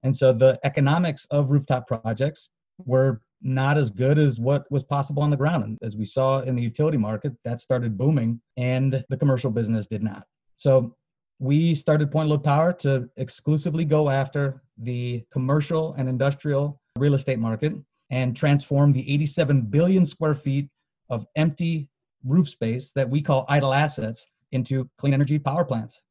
And 0.03 0.15
so 0.15 0.33
the 0.33 0.59
economics 0.63 1.25
of 1.31 1.51
rooftop 1.51 1.87
projects 1.87 2.49
were 2.85 3.21
not 3.41 3.77
as 3.77 3.89
good 3.89 4.17
as 4.17 4.39
what 4.39 4.69
was 4.71 4.83
possible 4.83 5.23
on 5.23 5.29
the 5.29 5.37
ground. 5.37 5.63
And 5.63 5.77
as 5.81 5.95
we 5.95 6.05
saw 6.05 6.41
in 6.41 6.55
the 6.55 6.61
utility 6.61 6.97
market, 6.97 7.33
that 7.43 7.61
started 7.61 7.97
booming 7.97 8.41
and 8.57 9.03
the 9.09 9.17
commercial 9.17 9.51
business 9.51 9.87
did 9.87 10.03
not. 10.03 10.25
So 10.57 10.95
we 11.39 11.75
started 11.75 12.11
Point 12.11 12.29
Load 12.29 12.43
Power 12.43 12.71
to 12.73 13.09
exclusively 13.17 13.85
go 13.85 14.09
after 14.09 14.61
the 14.77 15.23
commercial 15.31 15.93
and 15.97 16.07
industrial 16.07 16.79
real 16.97 17.13
estate 17.13 17.39
market 17.39 17.73
and 18.09 18.35
transform 18.35 18.93
the 18.93 19.11
87 19.11 19.61
billion 19.63 20.05
square 20.05 20.35
feet 20.35 20.69
of 21.09 21.25
empty 21.35 21.89
roof 22.23 22.49
space 22.49 22.91
that 22.93 23.09
we 23.09 23.21
call 23.21 23.45
idle 23.49 23.73
assets 23.73 24.25
into 24.51 24.89
clean 24.97 25.13
energy 25.13 25.37
power 25.37 25.65
plants. 25.65 26.01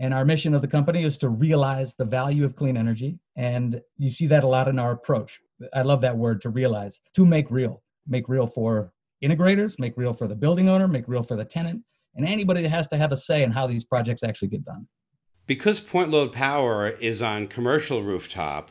And 0.00 0.12
our 0.12 0.24
mission 0.24 0.54
of 0.54 0.62
the 0.62 0.68
company 0.68 1.04
is 1.04 1.16
to 1.18 1.28
realize 1.28 1.94
the 1.94 2.04
value 2.04 2.44
of 2.44 2.56
clean 2.56 2.76
energy. 2.76 3.18
And 3.36 3.80
you 3.96 4.10
see 4.10 4.26
that 4.26 4.42
a 4.42 4.48
lot 4.48 4.68
in 4.68 4.78
our 4.78 4.92
approach. 4.92 5.40
I 5.72 5.82
love 5.82 6.00
that 6.00 6.16
word 6.16 6.40
to 6.42 6.50
realize, 6.50 7.00
to 7.14 7.24
make 7.24 7.50
real, 7.50 7.82
make 8.08 8.28
real 8.28 8.46
for 8.46 8.92
integrators, 9.22 9.78
make 9.78 9.96
real 9.96 10.12
for 10.12 10.26
the 10.26 10.34
building 10.34 10.68
owner, 10.68 10.88
make 10.88 11.06
real 11.06 11.22
for 11.22 11.36
the 11.36 11.44
tenant, 11.44 11.82
and 12.16 12.26
anybody 12.26 12.62
that 12.62 12.70
has 12.70 12.88
to 12.88 12.96
have 12.96 13.12
a 13.12 13.16
say 13.16 13.42
in 13.42 13.50
how 13.50 13.66
these 13.66 13.84
projects 13.84 14.22
actually 14.22 14.48
get 14.48 14.64
done. 14.64 14.86
Because 15.46 15.80
point 15.80 16.10
load 16.10 16.32
power 16.32 16.88
is 16.88 17.20
on 17.20 17.48
commercial 17.48 18.02
rooftop, 18.02 18.70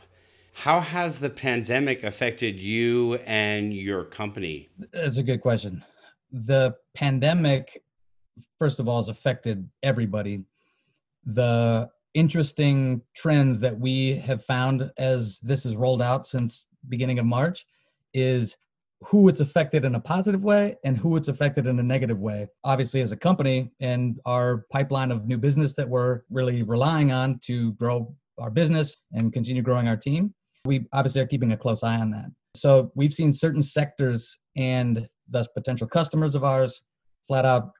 how 0.54 0.80
has 0.80 1.18
the 1.18 1.30
pandemic 1.30 2.02
affected 2.04 2.58
you 2.58 3.14
and 3.26 3.74
your 3.74 4.04
company? 4.04 4.68
That's 4.92 5.16
a 5.16 5.22
good 5.22 5.40
question. 5.40 5.84
The 6.32 6.74
pandemic, 6.94 7.82
first 8.58 8.80
of 8.80 8.88
all, 8.88 9.02
has 9.02 9.08
affected 9.08 9.68
everybody. 9.82 10.44
The 11.26 11.88
interesting 12.14 13.02
trends 13.14 13.58
that 13.60 13.78
we 13.78 14.16
have 14.18 14.44
found 14.44 14.90
as 14.96 15.38
this 15.42 15.66
is 15.66 15.74
rolled 15.76 16.02
out 16.02 16.26
since 16.26 16.66
beginning 16.88 17.18
of 17.18 17.26
March 17.26 17.66
is 18.14 18.56
who 19.06 19.28
it's 19.28 19.40
affected 19.40 19.84
in 19.84 19.94
a 19.96 20.00
positive 20.00 20.42
way 20.42 20.76
and 20.84 20.96
who 20.96 21.16
it's 21.16 21.28
affected 21.28 21.66
in 21.66 21.78
a 21.78 21.82
negative 21.82 22.18
way. 22.18 22.48
Obviously, 22.64 23.00
as 23.00 23.12
a 23.12 23.16
company 23.16 23.70
and 23.80 24.18
our 24.24 24.64
pipeline 24.70 25.10
of 25.10 25.26
new 25.26 25.36
business 25.36 25.74
that 25.74 25.88
we're 25.88 26.22
really 26.30 26.62
relying 26.62 27.12
on 27.12 27.38
to 27.44 27.72
grow 27.72 28.14
our 28.38 28.50
business 28.50 28.96
and 29.12 29.32
continue 29.32 29.62
growing 29.62 29.88
our 29.88 29.96
team, 29.96 30.32
we 30.64 30.86
obviously 30.92 31.20
are 31.20 31.26
keeping 31.26 31.52
a 31.52 31.56
close 31.56 31.82
eye 31.82 31.96
on 31.96 32.10
that. 32.10 32.26
So 32.56 32.90
we've 32.94 33.12
seen 33.12 33.32
certain 33.32 33.62
sectors 33.62 34.36
and 34.56 35.06
thus 35.28 35.48
potential 35.48 35.86
customers 35.86 36.34
of 36.34 36.44
ours 36.44 36.82
flat 37.26 37.44
out 37.44 37.72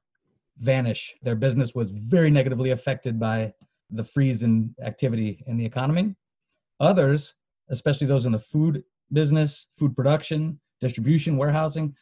vanish. 0.59 1.15
Their 1.23 1.37
business 1.37 1.75
was 1.75 1.91
very 1.91 2.31
negatively 2.31 2.71
affected 2.71 3.19
by 3.19 3.53
the 3.91 4.05
freeze 4.05 4.43
in 4.43 4.75
activity 4.83 5.45
in 5.47 5.57
the 5.57 5.65
economy. 5.65 6.15
Others, 6.81 7.35
especially 7.71 8.07
those 8.07 8.27
in 8.27 8.33
the 8.33 8.39
food 8.39 8.83
business, 9.13 9.67
food 9.79 9.95
production, 9.95 10.59
distribution, 10.85 11.37
warehousing, 11.37 11.95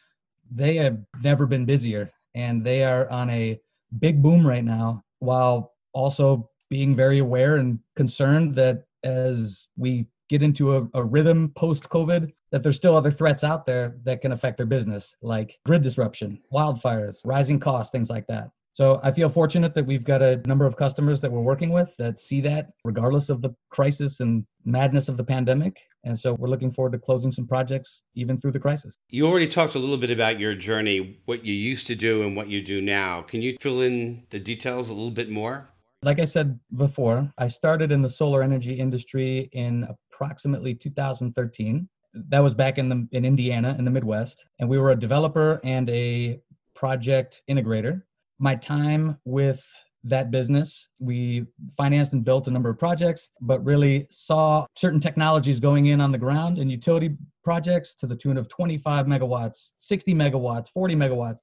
they 0.51 0.75
have 0.75 0.97
never 1.23 1.45
been 1.45 1.65
busier 1.65 2.11
and 2.35 2.63
they 2.63 2.83
are 2.83 3.09
on 3.09 3.29
a 3.29 3.59
big 3.99 4.21
boom 4.21 4.45
right 4.45 4.65
now 4.65 5.03
while 5.19 5.73
also 5.93 6.49
being 6.69 6.95
very 6.95 7.19
aware 7.19 7.57
and 7.57 7.79
concerned 7.95 8.55
that 8.55 8.83
as 9.03 9.67
we 9.77 10.05
get 10.29 10.43
into 10.43 10.75
a, 10.75 10.87
a 10.95 11.03
rhythm 11.03 11.51
post 11.55 11.89
COVID, 11.89 12.31
that 12.51 12.63
there's 12.63 12.75
still 12.75 12.95
other 12.95 13.11
threats 13.11 13.43
out 13.43 13.65
there 13.65 13.95
that 14.03 14.21
can 14.21 14.31
affect 14.31 14.57
their 14.57 14.65
business, 14.65 15.15
like 15.21 15.59
grid 15.65 15.83
disruption, 15.83 16.39
wildfires, 16.51 17.19
rising 17.23 17.59
costs, 17.59 17.91
things 17.91 18.09
like 18.09 18.27
that. 18.27 18.49
So 18.73 18.99
I 19.03 19.11
feel 19.11 19.29
fortunate 19.29 19.75
that 19.75 19.85
we've 19.85 20.03
got 20.03 20.23
a 20.23 20.41
number 20.47 20.65
of 20.65 20.75
customers 20.75 21.21
that 21.21 21.31
we're 21.31 21.41
working 21.41 21.69
with 21.69 21.95
that 21.99 22.19
see 22.19 22.41
that 22.41 22.71
regardless 22.83 23.29
of 23.29 23.41
the 23.41 23.51
crisis 23.69 24.19
and 24.19 24.45
madness 24.65 25.09
of 25.09 25.17
the 25.17 25.23
pandemic 25.23 25.77
And 26.03 26.19
so 26.19 26.33
we're 26.33 26.49
looking 26.49 26.71
forward 26.71 26.91
to 26.91 26.99
closing 26.99 27.31
some 27.31 27.47
projects 27.47 28.03
even 28.15 28.39
through 28.39 28.51
the 28.51 28.59
crisis. 28.59 28.97
You 29.09 29.27
already 29.27 29.47
talked 29.47 29.75
a 29.75 29.79
little 29.79 29.97
bit 29.97 30.11
about 30.11 30.39
your 30.39 30.53
journey, 30.53 31.19
what 31.25 31.45
you 31.45 31.53
used 31.53 31.87
to 31.87 31.95
do 31.95 32.23
and 32.23 32.35
what 32.35 32.49
you 32.49 32.61
do 32.61 32.81
now. 32.81 33.21
Can 33.21 33.41
you 33.41 33.55
fill 33.61 33.81
in 33.81 34.23
the 34.29 34.39
details 34.39 34.89
a 34.89 34.93
little 34.93 35.11
bit 35.11 35.29
more? 35.29 35.69
Like 36.01 36.19
I 36.19 36.25
said 36.25 36.59
before, 36.75 37.31
I 37.37 37.47
started 37.47 37.91
in 37.91 38.01
the 38.01 38.09
solar 38.09 38.43
energy 38.43 38.73
industry 38.73 39.49
in 39.53 39.87
approximately 40.11 40.75
2013. 40.75 41.87
That 42.13 42.39
was 42.39 42.53
back 42.53 42.77
in 42.77 42.89
the 42.89 43.07
in 43.13 43.23
Indiana 43.23 43.75
in 43.79 43.85
the 43.85 43.91
Midwest, 43.91 44.45
and 44.59 44.69
we 44.69 44.77
were 44.77 44.91
a 44.91 44.99
developer 44.99 45.61
and 45.63 45.89
a 45.89 46.41
project 46.75 47.41
integrator. 47.49 48.03
My 48.37 48.55
time 48.55 49.17
with 49.23 49.65
that 50.03 50.31
business. 50.31 50.87
We 50.99 51.45
financed 51.77 52.13
and 52.13 52.23
built 52.23 52.47
a 52.47 52.51
number 52.51 52.69
of 52.69 52.77
projects, 52.77 53.29
but 53.41 53.63
really 53.63 54.07
saw 54.11 54.65
certain 54.75 54.99
technologies 54.99 55.59
going 55.59 55.87
in 55.87 56.01
on 56.01 56.11
the 56.11 56.17
ground 56.17 56.57
in 56.57 56.69
utility 56.69 57.15
projects 57.43 57.95
to 57.95 58.07
the 58.07 58.15
tune 58.15 58.37
of 58.37 58.47
25 58.47 59.05
megawatts, 59.05 59.71
60 59.79 60.13
megawatts, 60.13 60.69
40 60.69 60.95
megawatts. 60.95 61.39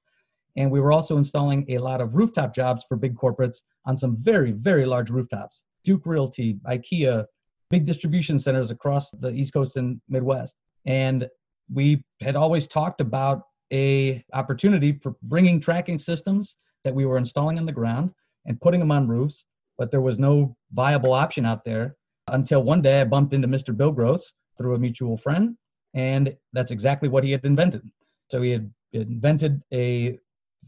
And 0.57 0.69
we 0.69 0.79
were 0.79 0.91
also 0.91 1.17
installing 1.17 1.65
a 1.69 1.77
lot 1.77 2.01
of 2.01 2.15
rooftop 2.15 2.53
jobs 2.53 2.83
for 2.87 2.97
big 2.97 3.15
corporates 3.15 3.57
on 3.85 3.95
some 3.95 4.17
very, 4.21 4.51
very 4.51 4.85
large 4.85 5.09
rooftops. 5.09 5.63
Duke 5.85 6.05
Realty, 6.05 6.59
IKEA, 6.67 7.25
big 7.69 7.85
distribution 7.85 8.37
centers 8.37 8.69
across 8.69 9.09
the 9.11 9.31
East 9.31 9.53
Coast 9.53 9.77
and 9.77 9.99
Midwest. 10.09 10.55
And 10.85 11.27
we 11.73 12.03
had 12.19 12.35
always 12.35 12.67
talked 12.67 13.01
about 13.01 13.43
a 13.71 14.23
opportunity 14.33 14.99
for 15.01 15.15
bringing 15.23 15.59
tracking 15.59 15.97
systems 15.97 16.55
that 16.83 16.93
we 16.93 17.05
were 17.05 17.17
installing 17.17 17.57
on 17.57 17.65
the 17.65 17.71
ground 17.71 18.11
and 18.45 18.59
putting 18.61 18.79
them 18.79 18.91
on 18.91 19.07
roofs, 19.07 19.45
but 19.77 19.91
there 19.91 20.01
was 20.01 20.19
no 20.19 20.55
viable 20.73 21.13
option 21.13 21.45
out 21.45 21.63
there 21.65 21.95
until 22.27 22.63
one 22.63 22.81
day 22.81 23.01
I 23.01 23.05
bumped 23.05 23.33
into 23.33 23.47
Mr. 23.47 23.75
Bill 23.75 23.91
Gross 23.91 24.31
through 24.57 24.75
a 24.75 24.79
mutual 24.79 25.17
friend, 25.17 25.55
and 25.93 26.35
that's 26.53 26.71
exactly 26.71 27.09
what 27.09 27.23
he 27.23 27.31
had 27.31 27.45
invented. 27.45 27.81
So 28.29 28.41
he 28.41 28.51
had 28.51 28.71
invented 28.93 29.61
a 29.73 30.17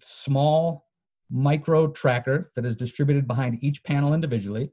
small 0.01 0.87
micro 1.29 1.87
tracker 1.87 2.51
that 2.55 2.65
is 2.65 2.75
distributed 2.75 3.27
behind 3.27 3.63
each 3.63 3.83
panel 3.83 4.13
individually. 4.13 4.71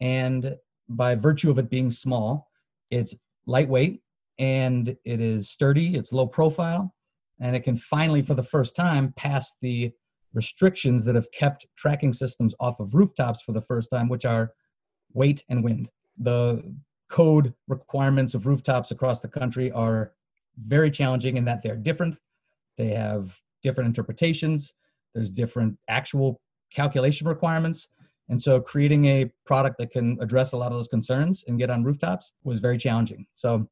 And 0.00 0.54
by 0.88 1.14
virtue 1.14 1.50
of 1.50 1.58
it 1.58 1.70
being 1.70 1.90
small, 1.90 2.50
it's 2.90 3.14
lightweight 3.46 4.00
and 4.38 4.96
it 5.04 5.20
is 5.20 5.50
sturdy, 5.50 5.96
it's 5.96 6.12
low 6.12 6.26
profile, 6.26 6.94
and 7.40 7.56
it 7.56 7.64
can 7.64 7.76
finally, 7.76 8.22
for 8.22 8.34
the 8.34 8.42
first 8.42 8.76
time, 8.76 9.12
pass 9.16 9.52
the 9.60 9.92
restrictions 10.34 11.04
that 11.04 11.14
have 11.14 11.30
kept 11.32 11.66
tracking 11.76 12.12
systems 12.12 12.54
off 12.60 12.80
of 12.80 12.94
rooftops 12.94 13.42
for 13.42 13.52
the 13.52 13.60
first 13.60 13.90
time, 13.90 14.08
which 14.08 14.24
are 14.24 14.52
weight 15.12 15.44
and 15.48 15.64
wind. 15.64 15.88
The 16.18 16.62
code 17.08 17.54
requirements 17.68 18.34
of 18.34 18.46
rooftops 18.46 18.90
across 18.90 19.20
the 19.20 19.28
country 19.28 19.72
are 19.72 20.12
very 20.66 20.90
challenging 20.90 21.36
in 21.36 21.44
that 21.46 21.62
they're 21.62 21.76
different. 21.76 22.16
They 22.76 22.88
have 22.88 23.34
different 23.62 23.88
interpretations. 23.88 24.72
There's 25.14 25.30
different 25.30 25.76
actual 25.88 26.40
calculation 26.72 27.26
requirements. 27.26 27.88
And 28.28 28.42
so 28.42 28.60
creating 28.60 29.06
a 29.06 29.30
product 29.46 29.78
that 29.78 29.90
can 29.90 30.18
address 30.20 30.52
a 30.52 30.56
lot 30.56 30.70
of 30.70 30.78
those 30.78 30.88
concerns 30.88 31.44
and 31.48 31.58
get 31.58 31.70
on 31.70 31.82
rooftops 31.82 32.32
was 32.44 32.58
very 32.58 32.76
challenging. 32.76 33.26
So 33.34 33.66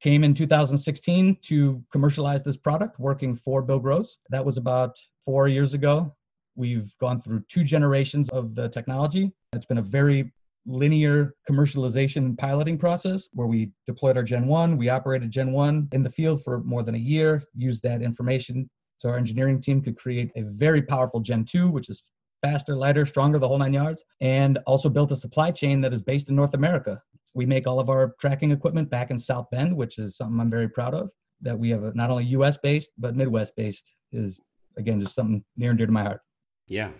came 0.00 0.24
in 0.24 0.34
2016 0.34 1.36
to 1.42 1.82
commercialize 1.92 2.42
this 2.42 2.56
product 2.56 2.98
working 2.98 3.34
for 3.34 3.60
Bill 3.60 3.80
Gross. 3.80 4.18
That 4.30 4.44
was 4.44 4.56
about 4.56 4.96
four 5.24 5.48
years 5.48 5.74
ago. 5.74 6.14
We've 6.56 6.92
gone 7.00 7.20
through 7.20 7.44
two 7.48 7.64
generations 7.64 8.28
of 8.30 8.54
the 8.54 8.68
technology. 8.68 9.32
It's 9.52 9.66
been 9.66 9.78
a 9.78 9.82
very 9.82 10.32
linear 10.66 11.34
commercialization 11.48 12.18
and 12.18 12.36
piloting 12.36 12.76
process 12.76 13.28
where 13.32 13.46
we 13.46 13.70
deployed 13.86 14.16
our 14.16 14.22
Gen 14.22 14.46
1. 14.46 14.76
We 14.76 14.88
operated 14.88 15.30
Gen 15.30 15.52
1 15.52 15.88
in 15.92 16.02
the 16.02 16.10
field 16.10 16.44
for 16.44 16.60
more 16.60 16.82
than 16.82 16.94
a 16.94 16.98
year, 16.98 17.42
used 17.54 17.82
that 17.82 18.02
information 18.02 18.68
so 19.00 19.08
our 19.08 19.16
engineering 19.16 19.62
team 19.62 19.80
could 19.80 19.96
create 19.96 20.30
a 20.36 20.42
very 20.42 20.82
powerful 20.82 21.20
Gen 21.20 21.46
2, 21.46 21.70
which 21.70 21.88
is 21.88 22.02
faster, 22.42 22.76
lighter, 22.76 23.06
stronger, 23.06 23.38
the 23.38 23.48
whole 23.48 23.58
nine 23.58 23.72
yards, 23.72 24.04
and 24.20 24.58
also 24.66 24.90
built 24.90 25.10
a 25.10 25.16
supply 25.16 25.50
chain 25.50 25.80
that 25.80 25.94
is 25.94 26.02
based 26.02 26.28
in 26.28 26.36
North 26.36 26.52
America. 26.52 27.00
We 27.34 27.46
make 27.46 27.66
all 27.66 27.80
of 27.80 27.88
our 27.88 28.14
tracking 28.20 28.50
equipment 28.50 28.90
back 28.90 29.10
in 29.10 29.18
South 29.18 29.46
Bend, 29.50 29.74
which 29.74 29.98
is 29.98 30.18
something 30.18 30.38
I'm 30.38 30.50
very 30.50 30.68
proud 30.68 30.92
of. 30.92 31.10
That 31.40 31.58
we 31.58 31.70
have 31.70 31.82
a, 31.82 31.94
not 31.94 32.10
only 32.10 32.24
US 32.24 32.58
based, 32.58 32.90
but 32.98 33.16
Midwest 33.16 33.56
based 33.56 33.90
is 34.12 34.38
again, 34.76 35.00
just 35.00 35.14
something 35.14 35.44
near 35.56 35.70
and 35.70 35.78
dear 35.78 35.86
to 35.86 35.92
my 35.92 36.02
heart. 36.02 36.20
Yeah. 36.68 36.90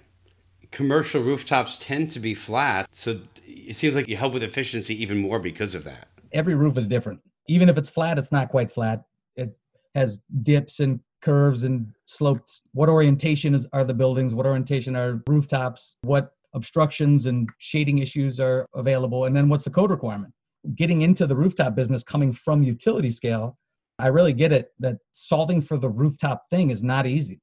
Commercial 0.71 1.23
rooftops 1.23 1.77
tend 1.79 2.11
to 2.11 2.21
be 2.21 2.35
flat. 2.35 2.89
So 2.93 3.21
it 3.45 3.77
seems 3.77 3.97
like 3.97 4.09
you 4.09 4.17
help 4.17 4.33
with 4.33 4.43
efficiency 4.43 5.01
even 5.03 5.19
more 5.19 5.39
because 5.39 5.75
of 5.75 5.85
that. 5.85 6.09
Every 6.33 6.55
roof 6.55 6.79
is 6.79 6.87
different. 6.87 7.21
Even 7.49 7.69
if 7.69 7.77
it's 7.77 7.89
flat, 7.89 8.19
it's 8.19 8.31
not 8.31 8.51
quite 8.51 8.71
flat. 8.71 9.03
It 9.37 9.57
has 9.95 10.21
dips 10.43 10.81
and 10.81 11.01
curves 11.23 11.65
and 11.65 11.93
slopes. 12.07 12.63
What 12.73 12.89
orientation 12.89 13.55
is, 13.55 13.67
are 13.73 13.85
the 13.85 13.95
buildings? 13.95 14.35
What 14.35 14.47
orientation 14.47 14.95
are 14.97 15.23
rooftops? 15.29 15.97
What 16.03 16.33
obstructions 16.55 17.27
and 17.27 17.49
shading 17.59 17.99
issues 17.99 18.41
are 18.41 18.67
available? 18.75 19.25
And 19.25 19.35
then 19.35 19.49
what's 19.49 19.65
the 19.65 19.71
code 19.71 19.91
requirement? 19.91 20.33
Getting 20.77 21.03
into 21.03 21.27
the 21.27 21.35
rooftop 21.35 21.75
business 21.75 22.03
coming 22.03 22.33
from 22.33 22.63
utility 22.63 23.11
scale, 23.11 23.57
I 23.99 24.07
really 24.07 24.33
get 24.33 24.53
it 24.53 24.73
that 24.79 24.99
solving 25.13 25.61
for 25.61 25.77
the 25.77 25.89
rooftop 25.89 26.49
thing 26.49 26.71
is 26.71 26.83
not 26.83 27.07
easy. 27.07 27.41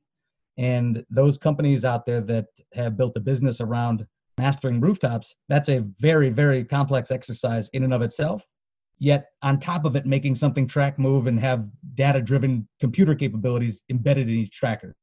And 0.57 1.05
those 1.09 1.37
companies 1.37 1.85
out 1.85 2.05
there 2.05 2.21
that 2.21 2.47
have 2.73 2.97
built 2.97 3.15
a 3.15 3.19
business 3.19 3.61
around 3.61 4.05
mastering 4.37 4.79
rooftops, 4.79 5.35
that's 5.49 5.69
a 5.69 5.85
very, 5.99 6.29
very 6.29 6.63
complex 6.63 7.11
exercise 7.11 7.69
in 7.73 7.83
and 7.83 7.93
of 7.93 8.01
itself. 8.01 8.45
Yet, 8.99 9.27
on 9.43 9.59
top 9.59 9.85
of 9.85 9.95
it, 9.95 10.07
making 10.07 10.35
something 10.35 10.67
track, 10.67 10.97
move, 10.97 11.27
and 11.27 11.39
have 11.39 11.67
data 11.93 12.19
driven 12.19 12.67
computer 12.79 13.13
capabilities 13.13 13.83
embedded 13.89 14.27
in 14.27 14.35
each 14.35 14.51
tracker. 14.51 14.95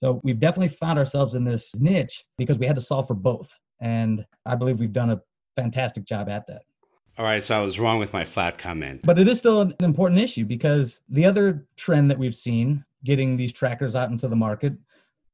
So, 0.00 0.20
we've 0.22 0.38
definitely 0.38 0.68
found 0.68 1.00
ourselves 1.00 1.34
in 1.34 1.42
this 1.42 1.74
niche 1.74 2.24
because 2.38 2.58
we 2.58 2.66
had 2.66 2.76
to 2.76 2.82
solve 2.82 3.08
for 3.08 3.14
both. 3.14 3.50
And 3.80 4.24
I 4.46 4.54
believe 4.54 4.78
we've 4.78 4.92
done 4.92 5.10
a 5.10 5.20
fantastic 5.56 6.04
job 6.04 6.28
at 6.28 6.46
that. 6.46 6.62
All 7.18 7.24
right, 7.24 7.42
so 7.42 7.58
I 7.60 7.62
was 7.62 7.80
wrong 7.80 7.98
with 7.98 8.12
my 8.12 8.24
flat 8.24 8.56
comment. 8.56 9.00
But 9.04 9.18
it 9.18 9.26
is 9.26 9.38
still 9.38 9.60
an 9.62 9.74
important 9.80 10.20
issue 10.20 10.44
because 10.44 11.00
the 11.08 11.26
other 11.26 11.66
trend 11.76 12.10
that 12.10 12.18
we've 12.18 12.34
seen 12.34 12.84
getting 13.04 13.36
these 13.36 13.52
trackers 13.52 13.94
out 13.94 14.10
into 14.10 14.28
the 14.28 14.36
market 14.36 14.74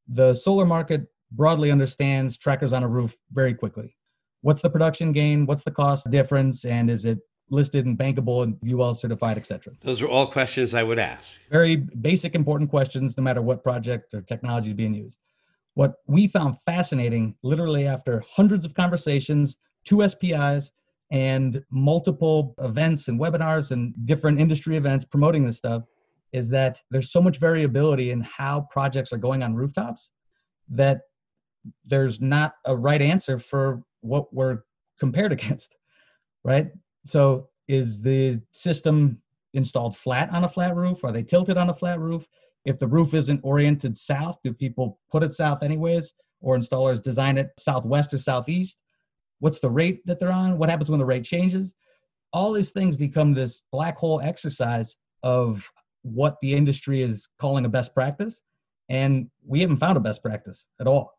the 0.09 0.35
solar 0.35 0.67
market 0.67 1.07
broadly 1.33 1.71
understands 1.71 2.37
trackers 2.37 2.73
on 2.73 2.83
a 2.83 2.89
roof 2.89 3.17
very 3.33 3.55
quickly. 3.55 3.97
What's 4.43 4.63
the 4.63 4.71
production 4.71 5.13
gain? 5.13 5.47
What's 5.47 5.65
the 5.65 5.71
cost 5.71 6.11
difference? 6.11 6.65
And 6.65 6.91
is 6.91 7.05
it 7.05 7.19
listed 7.51 7.87
and 7.87 7.99
bankable 7.99 8.43
and 8.43 8.57
UL 8.73 8.95
certified, 8.95 9.37
etc. 9.37 9.73
Those 9.83 10.03
are 10.03 10.09
all 10.09 10.27
questions 10.27 10.75
I 10.75 10.83
would 10.83 10.99
ask. 10.99 11.25
Very 11.51 11.77
basic, 11.77 12.35
important 12.35 12.71
questions, 12.71 13.17
no 13.17 13.23
matter 13.23 13.43
what 13.43 13.63
project 13.63 14.15
or 14.15 14.23
technology 14.23 14.69
is 14.69 14.75
being 14.75 14.95
used. 14.95 15.19
What 15.75 15.95
we 16.07 16.27
found 16.27 16.57
fascinating, 16.65 17.37
literally 17.43 17.87
after 17.87 18.25
hundreds 18.29 18.65
of 18.65 18.75
conversations, 18.75 19.57
two 19.85 19.99
SPIs, 20.09 20.71
and 21.13 21.63
multiple 21.71 22.55
events 22.59 23.09
and 23.09 23.21
webinars 23.21 23.71
and 23.71 23.95
different 24.07 24.41
industry 24.41 24.77
events 24.77 25.05
promoting 25.05 25.47
this 25.47 25.59
stuff, 25.59 25.83
is 26.37 26.51
that 26.51 26.79
there's 26.91 27.11
so 27.11 27.23
much 27.23 27.39
variability 27.39 28.11
in 28.11 28.21
how 28.21 28.69
projects 28.71 29.11
are 29.11 29.17
going 29.17 29.43
on 29.43 29.55
rooftops 29.55 30.11
that 30.69 31.01
there's 31.87 32.21
not 32.21 32.53
a 32.67 32.77
right 32.77 33.01
answer 33.01 33.39
for 33.39 33.83
what 34.03 34.33
we're 34.35 34.59
compared 35.01 35.33
against, 35.39 35.75
right? 36.45 36.69
So 37.07 37.49
is 37.69 38.03
the 38.03 38.39
system 38.53 39.19
installed 39.55 39.97
flat 39.97 40.29
on 40.31 40.45
a 40.45 40.49
flat 40.49 40.77
roof? 40.77 41.05
Are 41.05 41.11
they 41.11 41.23
tilted 41.23 41.57
on 41.57 41.71
a 41.71 41.75
flat 41.75 42.01
roof? 42.01 42.27
If 42.67 42.79
the 42.79 42.87
roof 42.87 43.15
isn't 43.15 43.41
oriented 43.43 43.97
south, 43.97 44.37
do 44.45 44.53
people 44.53 45.01
put 45.11 45.23
it 45.23 45.35
south 45.35 45.63
anyways? 45.63 46.13
Or 46.43 46.59
installers 46.59 47.03
design 47.03 47.39
it 47.39 47.49
southwest 47.59 48.13
or 48.13 48.19
southeast? 48.19 48.77
What's 49.39 49.59
the 49.59 49.71
rate 49.71 50.03
that 50.05 50.21
they're 50.21 50.33
on? 50.33 50.59
What 50.59 50.69
happens 50.69 50.91
when 50.91 50.99
the 50.99 51.07
rate 51.07 51.25
changes? 51.25 51.73
All 52.35 52.53
these 52.53 52.73
things 52.73 52.95
become 52.95 53.33
this 53.33 53.63
black 53.73 53.97
hole 53.97 54.21
exercise 54.21 54.97
of 55.23 55.67
what 56.07 56.37
the 56.43 56.55
industry 56.55 57.03
is 57.03 57.29
calling 57.41 57.65
a 57.65 57.69
best 57.69 57.95
practice. 57.95 58.41
And 58.89 59.29
we 59.45 59.61
haven't 59.61 59.79
found 59.79 59.97
a 59.97 60.01
best 60.01 60.23
practice 60.23 60.67
at 60.81 60.87
all. 60.87 61.13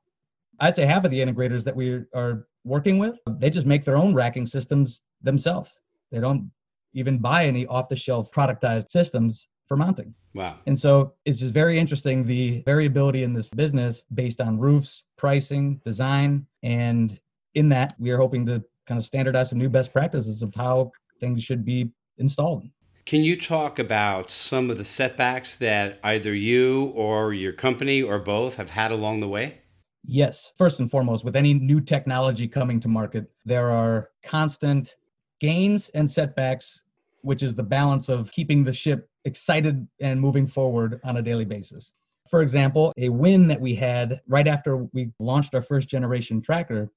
I'd 0.59 0.75
say 0.75 0.85
half 0.85 1.03
of 1.03 1.11
the 1.11 1.19
integrators 1.19 1.63
that 1.65 1.75
we 1.75 2.03
are 2.15 2.47
working 2.63 2.97
with, 2.97 3.15
they 3.39 3.49
just 3.49 3.67
make 3.67 3.85
their 3.85 3.97
own 3.97 4.13
racking 4.13 4.45
systems 4.45 5.01
themselves. 5.21 5.79
They 6.11 6.19
don't 6.19 6.49
even 6.93 7.17
buy 7.19 7.45
any 7.45 7.65
off 7.67 7.89
the 7.89 7.95
shelf 7.95 8.31
productized 8.31 8.89
systems 8.89 9.47
for 9.67 9.77
mounting. 9.77 10.13
Wow. 10.33 10.57
And 10.65 10.77
so 10.77 11.13
it's 11.25 11.39
just 11.39 11.53
very 11.53 11.77
interesting 11.77 12.23
the 12.23 12.63
variability 12.65 13.23
in 13.23 13.33
this 13.33 13.49
business 13.49 14.03
based 14.13 14.39
on 14.39 14.59
roofs, 14.59 15.03
pricing, 15.17 15.81
design. 15.85 16.45
And 16.63 17.19
in 17.55 17.69
that, 17.69 17.95
we 17.99 18.11
are 18.11 18.17
hoping 18.17 18.45
to 18.45 18.63
kind 18.87 18.97
of 18.97 19.05
standardize 19.05 19.49
some 19.49 19.59
new 19.59 19.69
best 19.69 19.91
practices 19.91 20.41
of 20.41 20.53
how 20.55 20.91
things 21.19 21.43
should 21.43 21.65
be 21.65 21.91
installed. 22.17 22.63
Can 23.07 23.23
you 23.23 23.39
talk 23.39 23.79
about 23.79 24.29
some 24.29 24.69
of 24.69 24.77
the 24.77 24.83
setbacks 24.83 25.55
that 25.55 25.97
either 26.03 26.35
you 26.35 26.91
or 26.93 27.33
your 27.33 27.53
company 27.53 28.03
or 28.03 28.19
both 28.19 28.55
have 28.55 28.69
had 28.69 28.91
along 28.91 29.21
the 29.21 29.29
way? 29.29 29.59
Yes. 30.03 30.51
First 30.57 30.81
and 30.81 30.91
foremost, 30.91 31.23
with 31.23 31.37
any 31.37 31.53
new 31.53 31.79
technology 31.79 32.49
coming 32.49 32.81
to 32.81 32.89
market, 32.89 33.31
there 33.45 33.71
are 33.71 34.09
constant 34.25 34.97
gains 35.39 35.87
and 35.93 36.11
setbacks 36.11 36.81
which 37.21 37.43
is 37.43 37.55
the 37.55 37.63
balance 37.63 38.09
of 38.09 38.29
keeping 38.33 38.65
the 38.65 38.73
ship 38.73 39.09
excited 39.23 39.87
and 40.01 40.19
moving 40.19 40.45
forward 40.45 40.99
on 41.05 41.15
a 41.15 41.21
daily 41.21 41.45
basis. 41.45 41.93
For 42.29 42.41
example, 42.41 42.91
a 42.97 43.07
win 43.07 43.47
that 43.47 43.59
we 43.59 43.73
had 43.73 44.19
right 44.27 44.49
after 44.49 44.85
we 44.91 45.11
launched 45.19 45.55
our 45.55 45.61
first 45.61 45.87
generation 45.87 46.41
tracker 46.41 46.91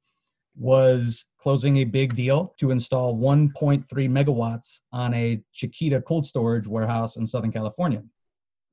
was 0.56 1.24
closing 1.38 1.78
a 1.78 1.84
big 1.84 2.14
deal 2.14 2.54
to 2.58 2.70
install 2.70 3.16
1.3 3.16 3.84
megawatts 3.88 4.80
on 4.92 5.14
a 5.14 5.40
Chiquita 5.52 6.02
cold 6.02 6.26
storage 6.26 6.66
warehouse 6.66 7.16
in 7.16 7.26
Southern 7.26 7.52
California. 7.52 8.02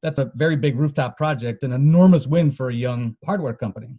That's 0.02 0.20
a 0.20 0.32
very 0.36 0.56
big 0.56 0.78
rooftop 0.78 1.18
project, 1.18 1.64
an 1.64 1.74
enormous 1.74 2.28
win 2.28 2.52
for 2.52 2.70
a 2.70 2.74
young 2.74 3.16
hardware 3.26 3.54
company. 3.54 3.98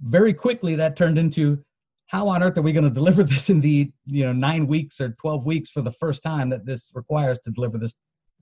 Very 0.00 0.32
quickly, 0.32 0.74
that 0.76 0.96
turned 0.96 1.18
into 1.18 1.62
how 2.10 2.26
on 2.26 2.42
earth 2.42 2.58
are 2.58 2.62
we 2.62 2.72
going 2.72 2.84
to 2.88 2.90
deliver 2.90 3.22
this 3.22 3.50
in 3.50 3.60
the 3.60 3.90
you 4.06 4.24
know 4.24 4.32
nine 4.32 4.66
weeks 4.66 5.00
or 5.00 5.10
12 5.10 5.46
weeks 5.46 5.70
for 5.70 5.82
the 5.82 5.92
first 5.92 6.22
time 6.22 6.48
that 6.50 6.66
this 6.66 6.90
requires 6.94 7.38
to 7.40 7.50
deliver 7.50 7.78
this 7.78 7.94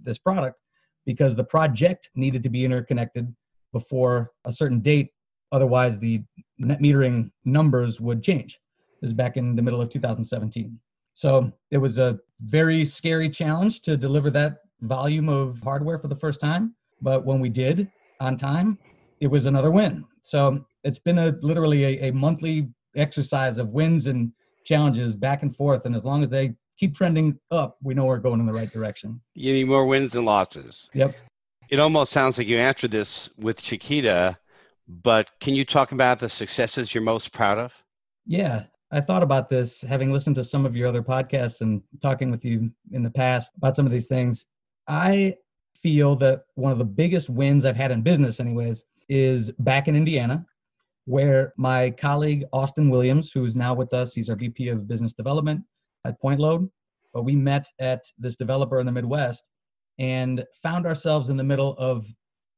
this 0.03 0.18
product 0.18 0.57
because 1.05 1.35
the 1.35 1.44
project 1.44 2.11
needed 2.14 2.42
to 2.42 2.49
be 2.49 2.64
interconnected 2.64 3.35
before 3.73 4.31
a 4.44 4.53
certain 4.53 4.81
date 4.81 5.11
otherwise 5.53 5.99
the 5.99 6.23
net 6.59 6.81
metering 6.81 7.31
numbers 7.44 8.01
would 8.01 8.23
change. 8.23 8.61
This 9.01 9.09
is 9.09 9.14
back 9.14 9.37
in 9.37 9.55
the 9.55 9.62
middle 9.62 9.81
of 9.81 9.90
2017 9.90 10.79
so 11.18 11.51
it 11.73 11.79
was 11.79 11.99
a 11.99 12.16
very 12.42 12.85
scary 12.85 13.29
challenge 13.29 13.83
to 13.83 13.97
deliver 13.97 14.31
that 14.31 14.59
volume 14.83 15.29
of 15.29 15.59
hardware 15.64 15.99
for 15.99 16.07
the 16.07 16.14
first 16.14 16.40
time. 16.40 16.77
But 17.03 17.27
when 17.27 17.40
we 17.40 17.49
did 17.49 17.90
on 18.21 18.37
time 18.37 18.79
it 19.18 19.27
was 19.27 19.47
another 19.47 19.73
win. 19.73 20.05
So 20.23 20.64
it's 20.85 21.01
been 21.01 21.18
a 21.18 21.37
literally 21.42 21.83
a, 21.83 22.11
a 22.11 22.12
monthly 22.12 22.68
exercise 22.94 23.59
of 23.59 23.71
wins 23.71 24.07
and 24.07 24.31
challenges 24.64 25.16
back 25.16 25.42
and 25.42 25.57
forth. 25.57 25.87
And 25.87 25.97
as 25.97 26.05
long 26.05 26.23
as 26.23 26.31
they 26.31 26.55
keep 26.79 26.94
trending 26.94 27.37
up 27.51 27.79
we 27.83 27.94
know 27.94 28.05
we're 28.05 28.18
going 28.18 28.38
in 28.38 28.47
the 28.47 28.53
right 28.53 28.73
direction. 28.73 29.21
You 29.35 29.53
need 29.53 29.66
more 29.66 29.87
wins 29.87 30.12
than 30.12 30.25
losses. 30.25 30.88
Yep. 30.94 31.16
It 31.68 31.81
almost 31.81 32.12
sounds 32.12 32.38
like 32.38 32.47
you 32.47 32.59
answered 32.59 32.92
this 32.92 33.29
with 33.37 33.61
chiquita 33.61 34.38
but 34.88 35.31
can 35.40 35.55
you 35.55 35.64
talk 35.64 35.92
about 35.92 36.18
the 36.18 36.29
successes 36.29 36.94
you're 36.94 37.03
most 37.03 37.33
proud 37.33 37.59
of? 37.59 37.72
Yeah, 38.27 38.64
I 38.90 39.01
thought 39.01 39.22
about 39.22 39.51
this 39.51 39.83
having 39.83 40.12
listened 40.12 40.37
to 40.37 40.44
some 40.44 40.64
of 40.64 40.74
your 40.74 40.88
other 40.88 41.03
podcasts 41.03 41.61
and 41.61 41.83
talking 42.01 42.31
with 42.31 42.44
you 42.44 42.70
in 42.92 43.03
the 43.03 43.11
past 43.11 43.53
about 43.57 43.77
some 43.77 43.85
of 43.85 43.92
these 43.92 44.07
things. 44.07 44.46
I 44.87 45.37
feel 45.74 46.16
that 46.16 46.44
one 46.55 46.72
of 46.72 46.79
the 46.79 46.85
biggest 46.85 47.29
wins 47.29 47.64
I've 47.64 47.77
had 47.77 47.90
in 47.90 48.03
business, 48.03 48.40
anyways, 48.40 48.85
is 49.09 49.51
back 49.59 49.88
in 49.88 49.96
Indiana, 49.96 50.44
where 51.05 51.53
my 51.57 51.90
colleague 51.90 52.44
Austin 52.53 52.88
Williams, 52.88 53.31
who 53.31 53.44
is 53.44 53.55
now 53.55 53.74
with 53.74 53.92
us, 53.92 54.14
he's 54.14 54.31
our 54.31 54.37
VP 54.37 54.68
of 54.68 54.88
Business 54.88 55.12
Development 55.12 55.62
at 56.07 56.20
Point 56.20 56.40
Load, 56.40 56.68
but 57.12 57.24
we 57.24 57.37
met 57.37 57.66
at 57.79 58.03
this 58.18 58.37
developer 58.37 58.81
in 58.81 58.87
the 58.87 58.92
Midwest 58.92 59.44
and 59.98 60.44
found 60.62 60.87
ourselves 60.87 61.29
in 61.29 61.37
the 61.37 61.44
middle 61.44 61.74
of 61.79 62.07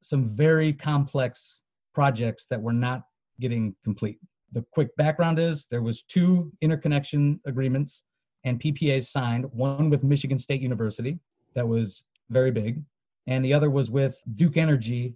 some 0.03 0.29
very 0.29 0.73
complex 0.73 1.61
projects 2.01 2.47
that 2.49 2.59
were 2.59 2.73
not 2.73 3.03
getting 3.41 3.77
complete. 3.85 4.19
The 4.53 4.65
quick 4.73 4.89
background 4.97 5.39
is 5.39 5.67
there 5.71 5.83
was 5.83 6.01
two 6.05 6.51
interconnection 6.63 7.39
agreements 7.45 8.01
and 8.45 8.59
PPAs 8.59 9.09
signed, 9.09 9.45
one 9.53 9.91
with 9.91 10.03
Michigan 10.03 10.39
State 10.39 10.63
University 10.63 11.19
that 11.55 11.69
was 11.69 12.05
very 12.31 12.51
big, 12.51 12.83
and 13.27 13.45
the 13.45 13.53
other 13.53 13.69
was 13.69 13.91
with 13.91 14.17
Duke 14.37 14.57
Energy 14.57 15.15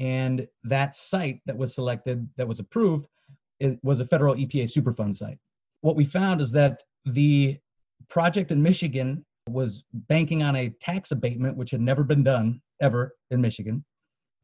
and 0.00 0.48
that 0.64 0.96
site 0.96 1.38
that 1.46 1.56
was 1.56 1.72
selected 1.72 2.28
that 2.36 2.48
was 2.48 2.58
approved 2.58 3.06
it 3.60 3.78
was 3.84 4.00
a 4.00 4.04
federal 4.04 4.34
EPA 4.34 4.64
Superfund 4.64 5.14
site. 5.14 5.38
What 5.82 5.94
we 5.94 6.04
found 6.04 6.40
is 6.40 6.50
that 6.50 6.82
the 7.04 7.56
project 8.08 8.50
in 8.50 8.60
Michigan 8.60 9.24
was 9.48 9.84
banking 10.08 10.42
on 10.42 10.56
a 10.56 10.70
tax 10.80 11.12
abatement 11.12 11.56
which 11.56 11.70
had 11.70 11.80
never 11.80 12.02
been 12.02 12.24
done 12.24 12.60
ever 12.80 13.14
in 13.30 13.40
Michigan 13.40 13.84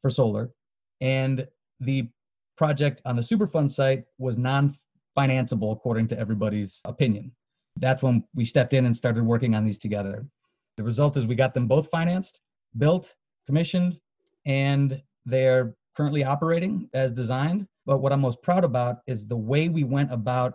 for 0.03 0.09
solar 0.09 0.53
and 1.01 1.49
the 1.81 2.09
project 2.57 3.01
on 3.07 3.17
the 3.17 3.23
Superfund 3.23 3.71
site 3.71 4.05
was 4.19 4.37
non 4.37 4.75
financeable 5.17 5.73
according 5.73 6.07
to 6.09 6.19
everybody's 6.19 6.81
opinion. 6.85 7.33
That's 7.79 8.03
when 8.03 8.23
we 8.35 8.45
stepped 8.45 8.75
in 8.75 8.87
and 8.87 8.97
started 8.97 9.25
working 9.25 9.55
on 9.55 9.65
these 9.65 9.79
together. 9.79 10.27
The 10.77 10.83
result 10.83 11.17
is 11.17 11.27
we 11.27 11.35
got 11.35 11.55
them 11.55 11.67
both 11.67 11.89
financed, 11.89 12.41
built, 12.79 13.15
commissioned, 13.47 13.99
and 14.47 15.01
they're 15.27 15.75
currently 15.97 16.25
operating 16.25 16.89
as 16.95 17.13
designed. 17.13 17.67
But 17.87 17.99
what 17.99 18.13
I'm 18.13 18.21
most 18.21 18.43
proud 18.43 18.65
about 18.65 18.99
is 19.07 19.27
the 19.27 19.37
way 19.37 19.69
we 19.69 19.85
went 19.85 20.13
about 20.13 20.55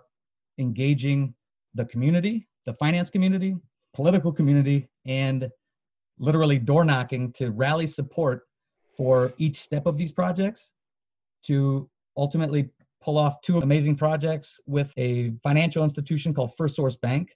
engaging 0.58 1.34
the 1.74 1.86
community, 1.86 2.48
the 2.66 2.74
finance 2.74 3.10
community, 3.10 3.56
political 3.94 4.32
community, 4.32 4.88
and 5.06 5.50
literally 6.18 6.58
door 6.60 6.86
knocking 6.86 7.34
to 7.34 7.52
rally 7.52 7.88
support 7.88 8.44
for 8.96 9.34
each 9.38 9.60
step 9.60 9.86
of 9.86 9.98
these 9.98 10.12
projects 10.12 10.72
to 11.48 11.90
ultimately 12.18 12.70
pull 13.02 13.18
off 13.18 13.42
two 13.42 13.60
amazing 13.60 13.96
projects 13.96 14.60
with 14.66 14.92
a 14.98 15.32
financial 15.44 15.84
institution 15.84 16.34
called 16.34 16.56
First 16.58 16.76
Source 16.76 16.96
Bank. 16.96 17.30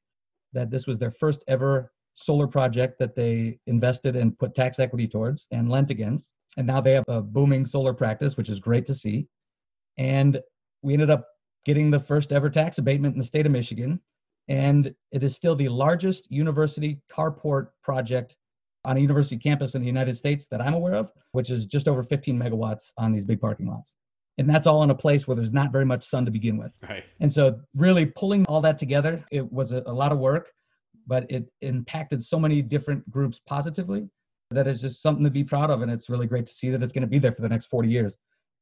That 0.53 0.71
this 0.71 0.87
was 0.87 0.97
their 0.97 1.11
first 1.11 1.43
ever 1.47 1.91
solar 2.15 2.47
project 2.47 2.99
that 2.99 3.15
they 3.15 3.59
invested 3.67 4.15
and 4.15 4.37
put 4.37 4.55
tax 4.55 4.79
equity 4.79 5.07
towards 5.07 5.47
and 5.51 5.69
lent 5.69 5.91
against. 5.91 6.31
And 6.57 6.65
now 6.67 6.81
they 6.81 6.93
have 6.93 7.05
a 7.07 7.21
booming 7.21 7.65
solar 7.65 7.93
practice, 7.93 8.35
which 8.35 8.49
is 8.49 8.59
great 8.59 8.85
to 8.87 8.95
see. 8.95 9.27
And 9.97 10.41
we 10.81 10.93
ended 10.93 11.11
up 11.11 11.27
getting 11.65 11.91
the 11.91 11.99
first 11.99 12.31
ever 12.31 12.49
tax 12.49 12.77
abatement 12.77 13.13
in 13.13 13.19
the 13.19 13.25
state 13.25 13.45
of 13.45 13.51
Michigan. 13.51 14.01
And 14.47 14.93
it 15.11 15.23
is 15.23 15.35
still 15.35 15.55
the 15.55 15.69
largest 15.69 16.29
university 16.31 16.99
carport 17.11 17.67
project 17.83 18.35
on 18.85 18.97
a 18.97 18.99
university 18.99 19.37
campus 19.37 19.75
in 19.75 19.81
the 19.81 19.87
United 19.87 20.15
States 20.15 20.47
that 20.51 20.61
I'm 20.61 20.73
aware 20.73 20.95
of, 20.95 21.11
which 21.31 21.49
is 21.49 21.65
just 21.65 21.87
over 21.87 22.03
15 22.03 22.37
megawatts 22.37 22.91
on 22.97 23.11
these 23.11 23.25
big 23.25 23.41
parking 23.41 23.67
lots. 23.67 23.95
And 24.37 24.49
that's 24.49 24.67
all 24.67 24.83
in 24.83 24.89
a 24.89 24.95
place 24.95 25.27
where 25.27 25.35
there's 25.35 25.51
not 25.51 25.73
very 25.73 25.83
much 25.85 26.07
sun 26.07 26.23
to 26.25 26.31
begin 26.31 26.57
with. 26.57 26.71
Right. 26.87 27.03
And 27.19 27.31
so, 27.31 27.59
really 27.75 28.05
pulling 28.05 28.45
all 28.45 28.61
that 28.61 28.79
together, 28.79 29.23
it 29.31 29.51
was 29.51 29.73
a, 29.73 29.83
a 29.85 29.91
lot 29.91 30.13
of 30.13 30.19
work, 30.19 30.51
but 31.07 31.29
it 31.29 31.51
impacted 31.61 32.23
so 32.23 32.39
many 32.39 32.61
different 32.61 33.09
groups 33.09 33.41
positively 33.45 34.07
that 34.51 34.65
is 34.65 34.79
just 34.79 35.01
something 35.01 35.25
to 35.25 35.29
be 35.29 35.43
proud 35.43 35.69
of. 35.69 35.81
And 35.81 35.91
it's 35.91 36.09
really 36.09 36.25
great 36.25 36.45
to 36.45 36.53
see 36.53 36.69
that 36.69 36.81
it's 36.81 36.93
going 36.93 37.01
to 37.01 37.07
be 37.07 37.19
there 37.19 37.33
for 37.33 37.41
the 37.41 37.49
next 37.49 37.65
40 37.65 37.89
years. 37.89 38.17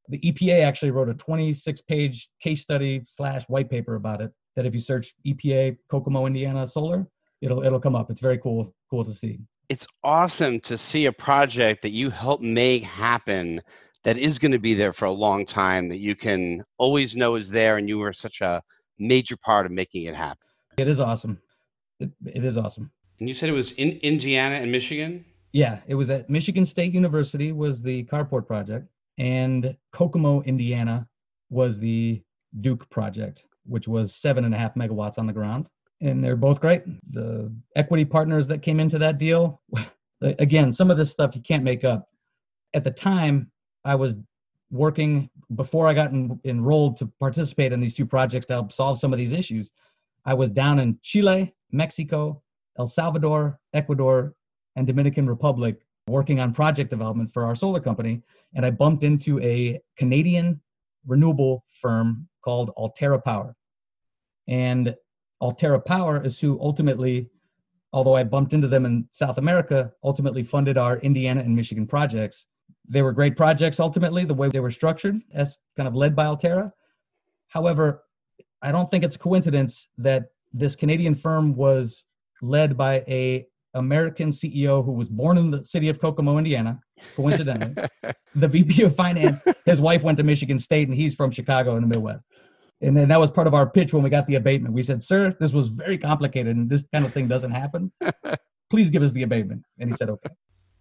The 0.09 0.19
EPA 0.19 0.63
actually 0.63 0.91
wrote 0.91 1.09
a 1.09 1.13
26 1.13 1.81
page 1.81 2.29
case 2.41 2.61
study 2.61 3.03
slash 3.07 3.43
white 3.47 3.69
paper 3.69 3.95
about 3.95 4.19
it. 4.21 4.31
That 4.55 4.65
if 4.65 4.73
you 4.73 4.79
search 4.79 5.13
EPA 5.27 5.77
Kokomo, 5.91 6.25
Indiana 6.25 6.67
solar, 6.67 7.05
it'll 7.41 7.63
it'll 7.63 7.79
come 7.79 7.95
up. 7.95 8.09
It's 8.09 8.21
very 8.21 8.39
cool, 8.39 8.73
cool 8.89 9.05
to 9.05 9.13
see 9.13 9.39
it's 9.69 9.87
awesome 10.03 10.59
to 10.61 10.77
see 10.77 11.05
a 11.05 11.11
project 11.11 11.81
that 11.81 11.91
you 11.91 12.09
help 12.09 12.41
make 12.41 12.83
happen 12.83 13.61
that 14.03 14.17
is 14.17 14.39
going 14.39 14.51
to 14.51 14.59
be 14.59 14.73
there 14.73 14.93
for 14.93 15.05
a 15.05 15.11
long 15.11 15.45
time 15.45 15.89
that 15.89 15.97
you 15.97 16.15
can 16.15 16.63
always 16.77 17.15
know 17.15 17.35
is 17.35 17.49
there 17.49 17.77
and 17.77 17.89
you 17.89 17.97
were 17.97 18.13
such 18.13 18.41
a 18.41 18.61
major 18.99 19.35
part 19.35 19.65
of 19.65 19.71
making 19.71 20.03
it 20.03 20.15
happen. 20.15 20.47
It 20.77 20.87
is 20.87 20.99
awesome. 20.99 21.39
It, 21.99 22.11
it 22.25 22.43
is 22.43 22.57
awesome. 22.57 22.91
And 23.19 23.27
you 23.27 23.35
said 23.35 23.49
it 23.49 23.53
was 23.53 23.71
in 23.73 23.91
indiana 24.03 24.55
and 24.55 24.71
michigan? 24.71 25.25
Yeah 25.51 25.79
it 25.87 25.95
was 25.95 26.09
at 26.09 26.29
michigan 26.29 26.65
state 26.65 26.93
university 26.93 27.51
was 27.51 27.81
the 27.81 28.03
carport 28.05 28.45
project 28.45 28.87
and 29.17 29.75
kokomo 29.91 30.41
indiana 30.43 31.07
was 31.49 31.79
the 31.79 32.21
duke 32.61 32.87
project 32.89 33.43
which 33.65 33.87
was 33.87 34.15
seven 34.15 34.45
and 34.45 34.53
a 34.53 34.57
half 34.57 34.75
megawatts 34.75 35.17
on 35.17 35.25
the 35.25 35.33
ground 35.33 35.67
and 36.01 36.23
they're 36.23 36.35
both 36.35 36.59
great. 36.59 36.83
The 37.11 37.51
equity 37.75 38.05
partners 38.05 38.47
that 38.47 38.61
came 38.61 38.79
into 38.79 38.97
that 38.99 39.17
deal, 39.17 39.61
again, 40.21 40.71
some 40.71 40.91
of 40.91 40.97
this 40.97 41.11
stuff 41.11 41.35
you 41.35 41.41
can't 41.41 41.63
make 41.63 41.83
up. 41.83 42.09
At 42.73 42.83
the 42.83 42.91
time, 42.91 43.51
I 43.85 43.95
was 43.95 44.15
working 44.69 45.29
before 45.55 45.87
I 45.87 45.93
got 45.93 46.11
en- 46.11 46.39
enrolled 46.43 46.97
to 46.97 47.05
participate 47.19 47.71
in 47.71 47.79
these 47.79 47.93
two 47.93 48.05
projects 48.05 48.45
to 48.47 48.53
help 48.53 48.71
solve 48.71 48.99
some 48.99 49.13
of 49.13 49.19
these 49.19 49.31
issues. 49.31 49.69
I 50.25 50.33
was 50.33 50.49
down 50.49 50.79
in 50.79 50.99
Chile, 51.01 51.53
Mexico, 51.71 52.41
El 52.77 52.87
Salvador, 52.87 53.59
Ecuador, 53.73 54.33
and 54.75 54.85
Dominican 54.85 55.27
Republic 55.27 55.79
working 56.07 56.39
on 56.39 56.53
project 56.53 56.89
development 56.89 57.33
for 57.33 57.45
our 57.45 57.55
solar 57.55 57.79
company. 57.79 58.21
And 58.55 58.65
I 58.65 58.71
bumped 58.71 59.03
into 59.03 59.39
a 59.41 59.79
Canadian 59.97 60.61
renewable 61.05 61.63
firm 61.81 62.27
called 62.43 62.71
Alterra 62.77 63.23
Power. 63.23 63.55
And 64.47 64.95
Alterra 65.41 65.83
Power 65.83 66.23
is 66.23 66.39
who 66.39 66.59
ultimately, 66.61 67.29
although 67.93 68.15
I 68.15 68.23
bumped 68.23 68.53
into 68.53 68.67
them 68.67 68.85
in 68.85 69.07
South 69.11 69.37
America, 69.37 69.91
ultimately 70.03 70.43
funded 70.43 70.77
our 70.77 70.97
Indiana 70.99 71.41
and 71.41 71.55
Michigan 71.55 71.87
projects. 71.87 72.45
They 72.89 73.01
were 73.01 73.11
great 73.11 73.35
projects 73.35 73.79
ultimately, 73.79 74.23
the 74.25 74.33
way 74.33 74.49
they 74.49 74.59
were 74.59 74.71
structured, 74.71 75.17
as 75.33 75.57
kind 75.75 75.87
of 75.87 75.95
led 75.95 76.15
by 76.15 76.25
Alterra. 76.25 76.71
However, 77.47 78.03
I 78.61 78.71
don't 78.71 78.89
think 78.89 79.03
it's 79.03 79.15
a 79.15 79.19
coincidence 79.19 79.87
that 79.97 80.25
this 80.53 80.75
Canadian 80.75 81.15
firm 81.15 81.55
was 81.55 82.05
led 82.41 82.77
by 82.77 83.03
a 83.07 83.45
American 83.73 84.31
CEO 84.31 84.83
who 84.83 84.91
was 84.91 85.07
born 85.07 85.37
in 85.37 85.51
the 85.51 85.63
city 85.63 85.89
of 85.89 85.99
Kokomo, 85.99 86.37
Indiana, 86.37 86.79
coincidentally. 87.15 87.75
the 88.35 88.47
VP 88.47 88.83
of 88.83 88.95
finance, 88.95 89.41
his 89.65 89.79
wife 89.79 90.01
went 90.01 90.17
to 90.17 90.23
Michigan 90.23 90.57
State 90.59 90.87
and 90.87 90.97
he's 90.97 91.13
from 91.13 91.31
Chicago 91.31 91.75
in 91.75 91.81
the 91.81 91.87
Midwest. 91.87 92.25
And 92.81 92.95
then 92.95 93.07
that 93.09 93.19
was 93.19 93.31
part 93.31 93.47
of 93.47 93.53
our 93.53 93.67
pitch 93.67 93.93
when 93.93 94.03
we 94.03 94.09
got 94.09 94.27
the 94.27 94.35
abatement. 94.35 94.73
We 94.73 94.83
said, 94.83 95.01
sir, 95.01 95.35
this 95.39 95.51
was 95.51 95.69
very 95.69 95.97
complicated 95.97 96.55
and 96.55 96.69
this 96.69 96.87
kind 96.93 97.05
of 97.05 97.13
thing 97.13 97.27
doesn't 97.27 97.51
happen. 97.51 97.91
please 98.69 98.89
give 98.89 99.03
us 99.03 99.11
the 99.11 99.23
abatement. 99.23 99.63
And 99.79 99.89
he 99.89 99.95
said, 99.95 100.09
okay. 100.09 100.29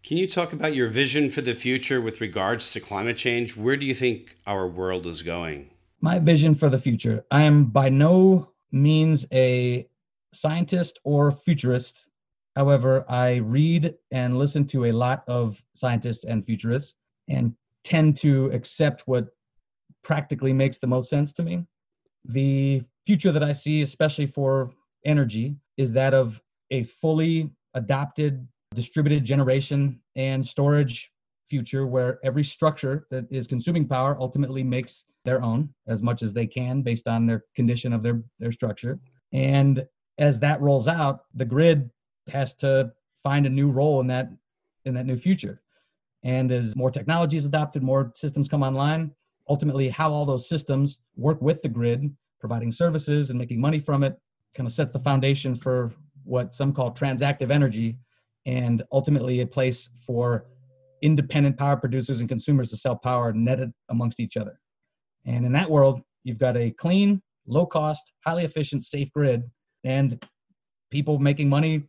Can 0.03 0.19
you 0.19 0.29
talk 0.29 0.53
about 0.53 0.75
your 0.75 0.89
vision 0.89 1.31
for 1.31 1.41
the 1.41 1.55
future 1.55 2.01
with 2.01 2.21
regards 2.21 2.73
to 2.73 2.81
climate 2.81 3.17
change? 3.17 3.57
Where 3.57 3.77
do 3.77 3.87
you 3.87 3.95
think 3.95 4.37
our 4.47 4.69
world 4.69 5.07
is 5.07 5.23
going? 5.23 5.71
My 6.01 6.19
vision 6.19 6.55
for 6.55 6.69
the 6.69 6.79
future. 6.79 7.25
I 7.31 7.43
am 7.43 7.67
by 7.67 7.89
no 7.89 8.51
means 8.71 9.27
a 9.33 9.89
scientist 10.33 11.01
or 11.05 11.33
futurist. 11.33 12.05
However, 12.55 13.05
I 13.09 13.37
read 13.37 13.95
and 14.11 14.39
listen 14.39 14.67
to 14.69 14.87
a 14.87 14.93
lot 14.93 15.25
of 15.27 15.61
scientists 15.75 16.25
and 16.25 16.45
futurists 16.45 16.95
and 17.29 17.55
tend 17.85 18.17
to 18.19 18.51
accept 18.53 19.03
what 19.07 19.29
practically 20.05 20.53
makes 20.53 20.79
the 20.79 20.87
most 20.87 21.11
sense 21.11 21.33
to 21.35 21.43
me. 21.43 21.65
The 22.29 22.83
future 23.07 23.33
that 23.33 23.43
I 23.43 23.53
see, 23.53 23.83
especially 23.83 24.27
for 24.27 24.71
energy, 25.05 25.57
is 25.77 25.93
that 25.93 26.15
of 26.15 26.41
a 26.71 26.85
fully 26.85 27.51
adopted 27.75 28.47
distributed 28.75 29.25
generation 29.25 30.01
and 30.17 30.45
storage 30.45 31.11
future 31.49 31.87
where 31.87 32.19
every 32.25 32.43
structure 32.43 33.07
that 33.11 33.25
is 33.31 33.47
consuming 33.47 33.87
power 33.87 34.17
ultimately 34.19 34.65
makes 34.65 35.05
their 35.25 35.43
own 35.43 35.69
as 35.87 36.03
much 36.03 36.23
as 36.23 36.33
they 36.33 36.47
can 36.47 36.83
based 36.83 37.07
on 37.07 37.27
their 37.27 37.45
condition 37.55 37.93
of 37.93 38.03
their, 38.03 38.23
their 38.39 38.53
structure. 38.53 38.99
And 39.33 39.87
as 40.19 40.41
that 40.41 40.61
rolls 40.61 40.89
out, 40.89 41.25
the 41.35 41.45
grid 41.45 41.91
has 42.29 42.55
to 42.57 42.93
find 43.23 43.47
a 43.47 43.51
new 43.51 43.71
role 43.71 44.01
in 44.01 44.07
that 44.09 44.31
in 44.85 44.95
that 44.95 45.07
new 45.07 45.17
future. 45.17 45.63
And 46.23 46.51
as 46.51 46.75
more 46.77 46.91
technology 46.91 47.37
is 47.37 47.45
adopted, 47.45 47.83
more 47.83 48.13
systems 48.15 48.49
come 48.49 48.63
online, 48.63 49.13
ultimately 49.49 49.89
how 49.89 50.13
all 50.13 50.27
those 50.27 50.49
systems 50.49 50.99
work 51.17 51.41
with 51.41 51.63
the 51.63 51.69
grid, 51.69 52.15
providing 52.41 52.73
services 52.73 53.31
and 53.31 53.39
making 53.39 53.61
money 53.61 53.79
from 53.79 54.03
it, 54.03 54.17
kind 54.55 54.67
of 54.67 54.73
sets 54.73 54.91
the 54.91 55.01
foundation 55.01 55.55
for 55.55 55.93
what 56.25 56.55
some 56.55 56.73
call 56.73 56.93
transactive 56.93 57.51
energy 57.51 57.99
and 58.47 58.83
ultimately 58.93 59.41
a 59.41 59.47
place 59.47 59.89
for 60.07 60.47
independent 61.03 61.57
power 61.57 61.77
producers 61.77 62.21
and 62.21 62.29
consumers 62.29 62.71
to 62.71 62.77
sell 62.77 62.97
power 62.97 63.33
netted 63.33 63.73
amongst 63.91 64.19
each 64.19 64.37
other. 64.37 64.59
And 65.25 65.45
in 65.45 65.53
that 65.53 65.71
world, 65.71 66.01
you've 66.25 66.39
got 66.39 66.57
a 66.57 66.71
clean, 66.71 67.23
low 67.47 67.67
cost, 67.67 68.13
highly 68.25 68.45
efficient, 68.45 68.85
safe 68.85 69.11
grid 69.13 69.43
and 69.85 70.25
people 70.91 71.19
making 71.19 71.49
money 71.49 71.83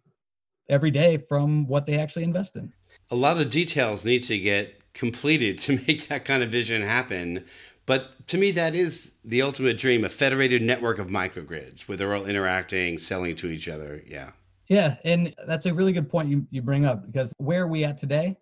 every 0.69 0.91
day 0.91 1.17
from 1.17 1.67
what 1.67 1.85
they 1.85 1.97
actually 1.97 2.23
invest 2.23 2.57
in. 2.57 2.71
A 3.09 3.15
lot 3.15 3.39
of 3.39 3.49
details 3.49 4.03
need 4.03 4.23
to 4.25 4.37
get 4.37 4.81
completed 4.97 5.57
to 5.59 5.79
make 5.87 6.07
that 6.09 6.25
kind 6.25 6.43
of 6.43 6.49
vision 6.49 6.81
happen. 6.81 7.45
But 7.85 8.27
to 8.27 8.37
me, 8.37 8.51
that 8.51 8.75
is 8.75 9.13
the 9.23 9.41
ultimate 9.41 9.77
dream 9.77 10.03
a 10.03 10.09
federated 10.09 10.61
network 10.61 10.99
of 10.99 11.07
microgrids 11.07 11.87
where 11.87 11.97
they're 11.97 12.13
all 12.13 12.25
interacting, 12.25 12.97
selling 12.97 13.35
to 13.37 13.47
each 13.47 13.69
other. 13.69 14.03
Yeah. 14.05 14.31
Yeah. 14.67 14.97
And 15.05 15.33
that's 15.47 15.65
a 15.65 15.73
really 15.73 15.93
good 15.93 16.09
point 16.09 16.27
you, 16.27 16.45
you 16.51 16.61
bring 16.61 16.85
up 16.85 17.05
because 17.09 17.33
where 17.37 17.63
are 17.63 17.67
we 17.67 17.85
at 17.85 17.97
today? 17.97 18.35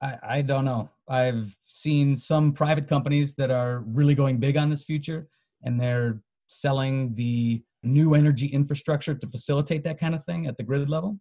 I, 0.00 0.16
I 0.22 0.42
don't 0.42 0.64
know. 0.64 0.88
I've 1.08 1.54
seen 1.66 2.16
some 2.16 2.52
private 2.52 2.88
companies 2.88 3.34
that 3.34 3.50
are 3.50 3.80
really 3.80 4.14
going 4.14 4.38
big 4.38 4.56
on 4.56 4.70
this 4.70 4.82
future 4.82 5.28
and 5.62 5.78
they're 5.78 6.22
selling 6.48 7.14
the 7.14 7.62
new 7.82 8.14
energy 8.14 8.46
infrastructure 8.46 9.14
to 9.14 9.26
facilitate 9.26 9.84
that 9.84 10.00
kind 10.00 10.14
of 10.14 10.24
thing 10.24 10.46
at 10.46 10.56
the 10.56 10.62
grid 10.62 10.88
level. 10.88 11.18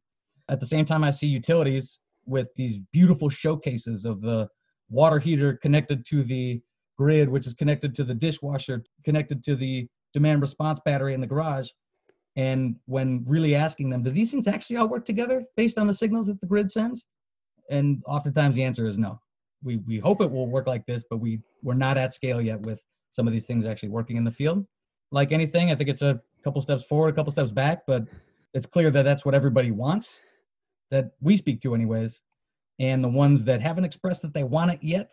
At 0.48 0.62
the 0.62 0.66
same 0.66 0.86
time, 0.86 1.04
I 1.04 1.12
see 1.12 1.28
utilities 1.28 2.00
with 2.26 2.48
these 2.56 2.78
beautiful 2.94 3.30
showcases 3.30 4.06
of 4.06 4.22
the 4.22 4.48
water 4.90 5.20
heater 5.20 5.54
connected 5.58 6.06
to 6.08 6.24
the 6.24 6.62
grid, 6.98 7.30
which 7.30 7.48
is 7.48 7.54
connected 7.54 7.96
to 7.96 8.04
the 8.04 8.14
dishwasher, 8.14 8.84
connected 9.06 9.44
to 9.44 9.56
the 9.56 9.88
demand 10.14 10.42
response 10.42 10.80
battery 10.84 11.14
in 11.14 11.22
the 11.22 11.28
garage. 11.28 11.70
And 12.36 12.76
when 12.86 13.24
really 13.26 13.56
asking 13.56 13.90
them, 13.90 14.04
do 14.04 14.12
these 14.12 14.32
things 14.32 14.48
actually 14.48 14.78
all 14.78 14.88
work 14.88 15.06
together 15.06 15.44
based 15.56 15.78
on 15.78 15.88
the 15.88 15.94
signals 15.94 16.28
that 16.28 16.40
the 16.42 16.48
grid 16.48 16.72
sends? 16.72 17.06
And 17.70 18.02
oftentimes 18.06 18.56
the 18.56 18.64
answer 18.64 18.88
is 18.88 18.98
no. 18.98 19.20
We, 19.64 19.78
we 19.78 20.00
hope 20.00 20.22
it 20.22 20.32
will 20.32 20.48
work 20.48 20.68
like 20.68 20.86
this, 20.86 21.04
but 21.10 21.18
we, 21.18 21.42
we're 21.64 21.74
not 21.74 21.98
at 21.98 22.14
scale 22.14 22.42
yet 22.42 22.62
with 22.62 22.80
some 23.12 23.28
of 23.28 23.34
these 23.34 23.46
things 23.46 23.66
actually 23.66 23.90
working 23.90 24.18
in 24.18 24.24
the 24.24 24.32
field. 24.32 24.66
Like 25.12 25.32
anything, 25.32 25.72
I 25.72 25.76
think 25.76 25.90
it's 25.90 26.02
a 26.02 26.22
couple 26.44 26.62
steps 26.62 26.84
forward, 26.84 27.10
a 27.10 27.14
couple 27.14 27.32
steps 27.32 27.52
back, 27.52 27.80
but 27.88 28.04
it's 28.54 28.66
clear 28.66 28.90
that 28.92 29.04
that's 29.04 29.26
what 29.26 29.36
everybody 29.36 29.72
wants, 29.72 30.20
that 30.92 31.12
we 31.22 31.38
speak 31.38 31.62
to, 31.62 31.76
anyways. 31.76 32.22
And 32.80 33.04
the 33.04 33.10
ones 33.10 33.44
that 33.44 33.62
haven't 33.62 33.86
expressed 33.86 34.22
that 34.22 34.34
they 34.34 34.44
want 34.44 34.72
it 34.72 34.80
yet, 34.82 35.12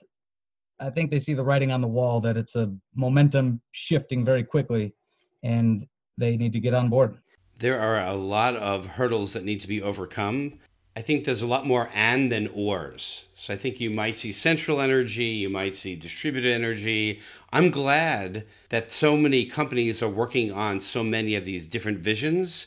I 0.79 0.91
think 0.91 1.11
they 1.11 1.19
see 1.19 1.35
the 1.35 1.45
writing 1.45 1.73
on 1.73 1.81
the 1.81 1.89
wall 1.89 2.21
that 2.21 2.37
it's 2.37 2.55
a 2.55 2.73
momentum 2.95 3.61
shifting 3.73 4.25
very 4.25 4.45
quickly, 4.45 4.95
and 5.43 5.87
they 6.17 6.37
need 6.37 6.53
to 6.53 6.61
get 6.61 6.75
on 6.75 6.89
board. 6.89 7.19
There 7.59 7.81
are 7.81 8.07
a 8.07 8.15
lot 8.15 8.57
of 8.57 8.87
hurdles 8.87 9.33
that 9.33 9.45
need 9.45 9.61
to 9.63 9.69
be 9.69 9.83
overcome. 9.83 10.61
I 10.95 11.03
think 11.03 11.25
there's 11.25 11.43
a 11.43 11.47
lot 11.47 11.67
more 11.67 11.91
and 11.95 12.33
than 12.33 12.49
ors. 12.55 13.27
So 13.35 13.53
I 13.53 13.57
think 13.57 13.81
you 13.81 13.91
might 13.91 14.17
see 14.17 14.33
central 14.33 14.81
energy, 14.81 15.25
you 15.25 15.51
might 15.51 15.77
see 15.77 15.95
distributed 15.95 16.53
energy. 16.53 17.21
I'm 17.53 17.71
glad 17.71 18.47
that 18.71 18.93
so 18.93 19.17
many 19.17 19.45
companies 19.45 20.03
are 20.03 20.09
working 20.09 20.53
on 20.53 20.81
so 20.81 21.03
many 21.03 21.35
of 21.35 21.45
these 21.45 21.67
different 21.67 21.99
visions 21.99 22.67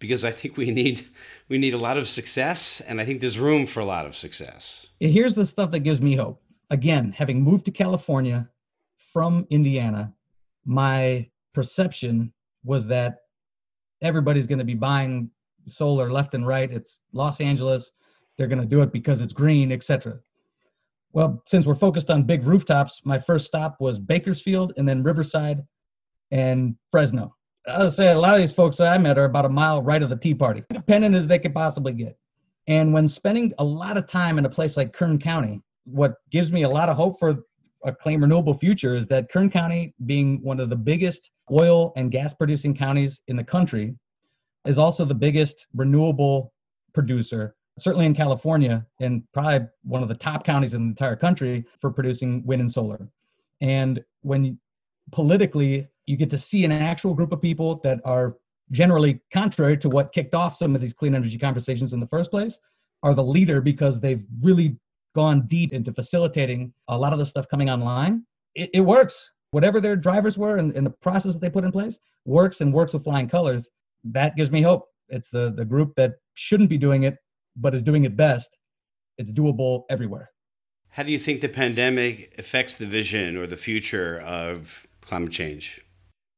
because 0.00 0.24
I 0.24 0.32
think 0.32 0.56
we 0.56 0.72
need 0.72 1.08
we 1.48 1.58
need 1.58 1.74
a 1.74 1.78
lot 1.78 1.96
of 1.96 2.08
success 2.08 2.80
and 2.80 3.00
I 3.00 3.04
think 3.04 3.20
there's 3.20 3.38
room 3.38 3.66
for 3.66 3.78
a 3.78 3.84
lot 3.84 4.06
of 4.06 4.16
success. 4.16 4.88
Here's 4.98 5.34
the 5.34 5.46
stuff 5.46 5.70
that 5.70 5.80
gives 5.80 6.00
me 6.00 6.16
hope. 6.16 6.42
Again, 6.70 7.12
having 7.16 7.42
moved 7.42 7.64
to 7.66 7.70
California 7.70 8.48
from 9.12 9.46
Indiana, 9.50 10.12
my 10.64 11.28
perception 11.52 12.32
was 12.64 12.86
that 12.86 13.18
everybody's 14.02 14.46
going 14.46 14.58
to 14.58 14.64
be 14.64 14.74
buying 14.74 15.30
solar 15.68 16.10
left 16.10 16.34
and 16.34 16.46
right. 16.46 16.70
It's 16.70 17.00
Los 17.12 17.40
Angeles. 17.40 17.92
They're 18.36 18.46
going 18.46 18.60
to 18.60 18.66
do 18.66 18.82
it 18.82 18.92
because 18.92 19.20
it's 19.20 19.32
green, 19.32 19.72
etc. 19.72 20.18
Well, 21.12 21.42
since 21.46 21.66
we're 21.66 21.74
focused 21.74 22.10
on 22.10 22.22
big 22.22 22.46
rooftops, 22.46 23.02
my 23.04 23.18
first 23.18 23.46
stop 23.46 23.76
was 23.80 23.98
Bakersfield 23.98 24.72
and 24.76 24.88
then 24.88 25.02
Riverside 25.02 25.66
and 26.30 26.76
Fresno. 26.90 27.34
I 27.70 27.84
would 27.84 27.92
say 27.92 28.12
a 28.12 28.18
lot 28.18 28.34
of 28.34 28.40
these 28.40 28.52
folks 28.52 28.78
that 28.78 28.92
I 28.92 28.98
met 28.98 29.18
are 29.18 29.24
about 29.24 29.44
a 29.44 29.48
mile 29.48 29.82
right 29.82 30.02
of 30.02 30.10
the 30.10 30.16
Tea 30.16 30.34
Party, 30.34 30.64
independent 30.70 31.14
as 31.14 31.26
they 31.26 31.38
could 31.38 31.54
possibly 31.54 31.92
get. 31.92 32.18
And 32.66 32.92
when 32.92 33.06
spending 33.08 33.52
a 33.58 33.64
lot 33.64 33.96
of 33.96 34.06
time 34.06 34.38
in 34.38 34.44
a 34.44 34.50
place 34.50 34.76
like 34.76 34.92
Kern 34.92 35.18
County, 35.18 35.62
what 35.84 36.16
gives 36.30 36.52
me 36.52 36.62
a 36.62 36.68
lot 36.68 36.88
of 36.88 36.96
hope 36.96 37.18
for 37.18 37.44
a 37.84 37.94
clean 37.94 38.20
renewable 38.20 38.54
future 38.54 38.94
is 38.94 39.06
that 39.08 39.30
Kern 39.30 39.50
County, 39.50 39.94
being 40.06 40.42
one 40.42 40.60
of 40.60 40.68
the 40.68 40.76
biggest 40.76 41.30
oil 41.50 41.92
and 41.96 42.10
gas 42.10 42.34
producing 42.34 42.74
counties 42.74 43.20
in 43.28 43.36
the 43.36 43.44
country, 43.44 43.94
is 44.66 44.76
also 44.76 45.04
the 45.04 45.14
biggest 45.14 45.66
renewable 45.74 46.52
producer, 46.92 47.54
certainly 47.78 48.06
in 48.06 48.14
California, 48.14 48.86
and 49.00 49.22
probably 49.32 49.66
one 49.84 50.02
of 50.02 50.08
the 50.08 50.14
top 50.14 50.44
counties 50.44 50.74
in 50.74 50.82
the 50.82 50.88
entire 50.88 51.16
country 51.16 51.64
for 51.80 51.90
producing 51.90 52.44
wind 52.44 52.60
and 52.60 52.70
solar. 52.70 53.08
And 53.60 54.04
when 54.22 54.58
politically 55.12 55.88
you 56.10 56.16
get 56.16 56.30
to 56.30 56.38
see 56.38 56.64
an 56.64 56.72
actual 56.72 57.14
group 57.14 57.32
of 57.32 57.40
people 57.40 57.80
that 57.84 58.00
are 58.04 58.36
generally 58.70 59.20
contrary 59.32 59.76
to 59.78 59.88
what 59.88 60.12
kicked 60.12 60.34
off 60.34 60.56
some 60.56 60.74
of 60.74 60.80
these 60.80 60.92
clean 60.92 61.14
energy 61.14 61.38
conversations 61.38 61.92
in 61.92 62.00
the 62.00 62.06
first 62.06 62.30
place, 62.30 62.58
are 63.02 63.14
the 63.14 63.22
leader 63.22 63.60
because 63.60 63.98
they've 64.00 64.24
really 64.42 64.76
gone 65.14 65.46
deep 65.46 65.72
into 65.72 65.92
facilitating 65.92 66.72
a 66.88 66.98
lot 66.98 67.12
of 67.12 67.18
the 67.18 67.26
stuff 67.26 67.46
coming 67.48 67.70
online. 67.70 68.24
It, 68.54 68.70
it 68.74 68.80
works. 68.80 69.30
Whatever 69.52 69.80
their 69.80 69.96
drivers 69.96 70.36
were 70.38 70.56
and, 70.58 70.76
and 70.76 70.86
the 70.86 70.90
process 70.90 71.32
that 71.34 71.40
they 71.40 71.50
put 71.50 71.64
in 71.64 71.72
place 71.72 71.98
works 72.24 72.60
and 72.60 72.72
works 72.72 72.92
with 72.92 73.04
flying 73.04 73.28
colors 73.28 73.68
that 74.04 74.36
gives 74.36 74.50
me 74.50 74.62
hope. 74.62 74.86
It's 75.08 75.28
the 75.28 75.52
the 75.52 75.64
group 75.64 75.94
that 75.96 76.14
shouldn't 76.34 76.70
be 76.70 76.78
doing 76.78 77.02
it, 77.02 77.16
but 77.56 77.74
is 77.74 77.82
doing 77.82 78.04
it 78.04 78.16
best. 78.16 78.56
It's 79.18 79.32
doable 79.32 79.82
everywhere. 79.90 80.30
How 80.90 81.02
do 81.02 81.12
you 81.12 81.18
think 81.18 81.40
the 81.40 81.48
pandemic 81.48 82.34
affects 82.38 82.74
the 82.74 82.86
vision 82.86 83.36
or 83.36 83.46
the 83.46 83.56
future 83.56 84.20
of 84.20 84.86
climate 85.00 85.32
change? 85.32 85.82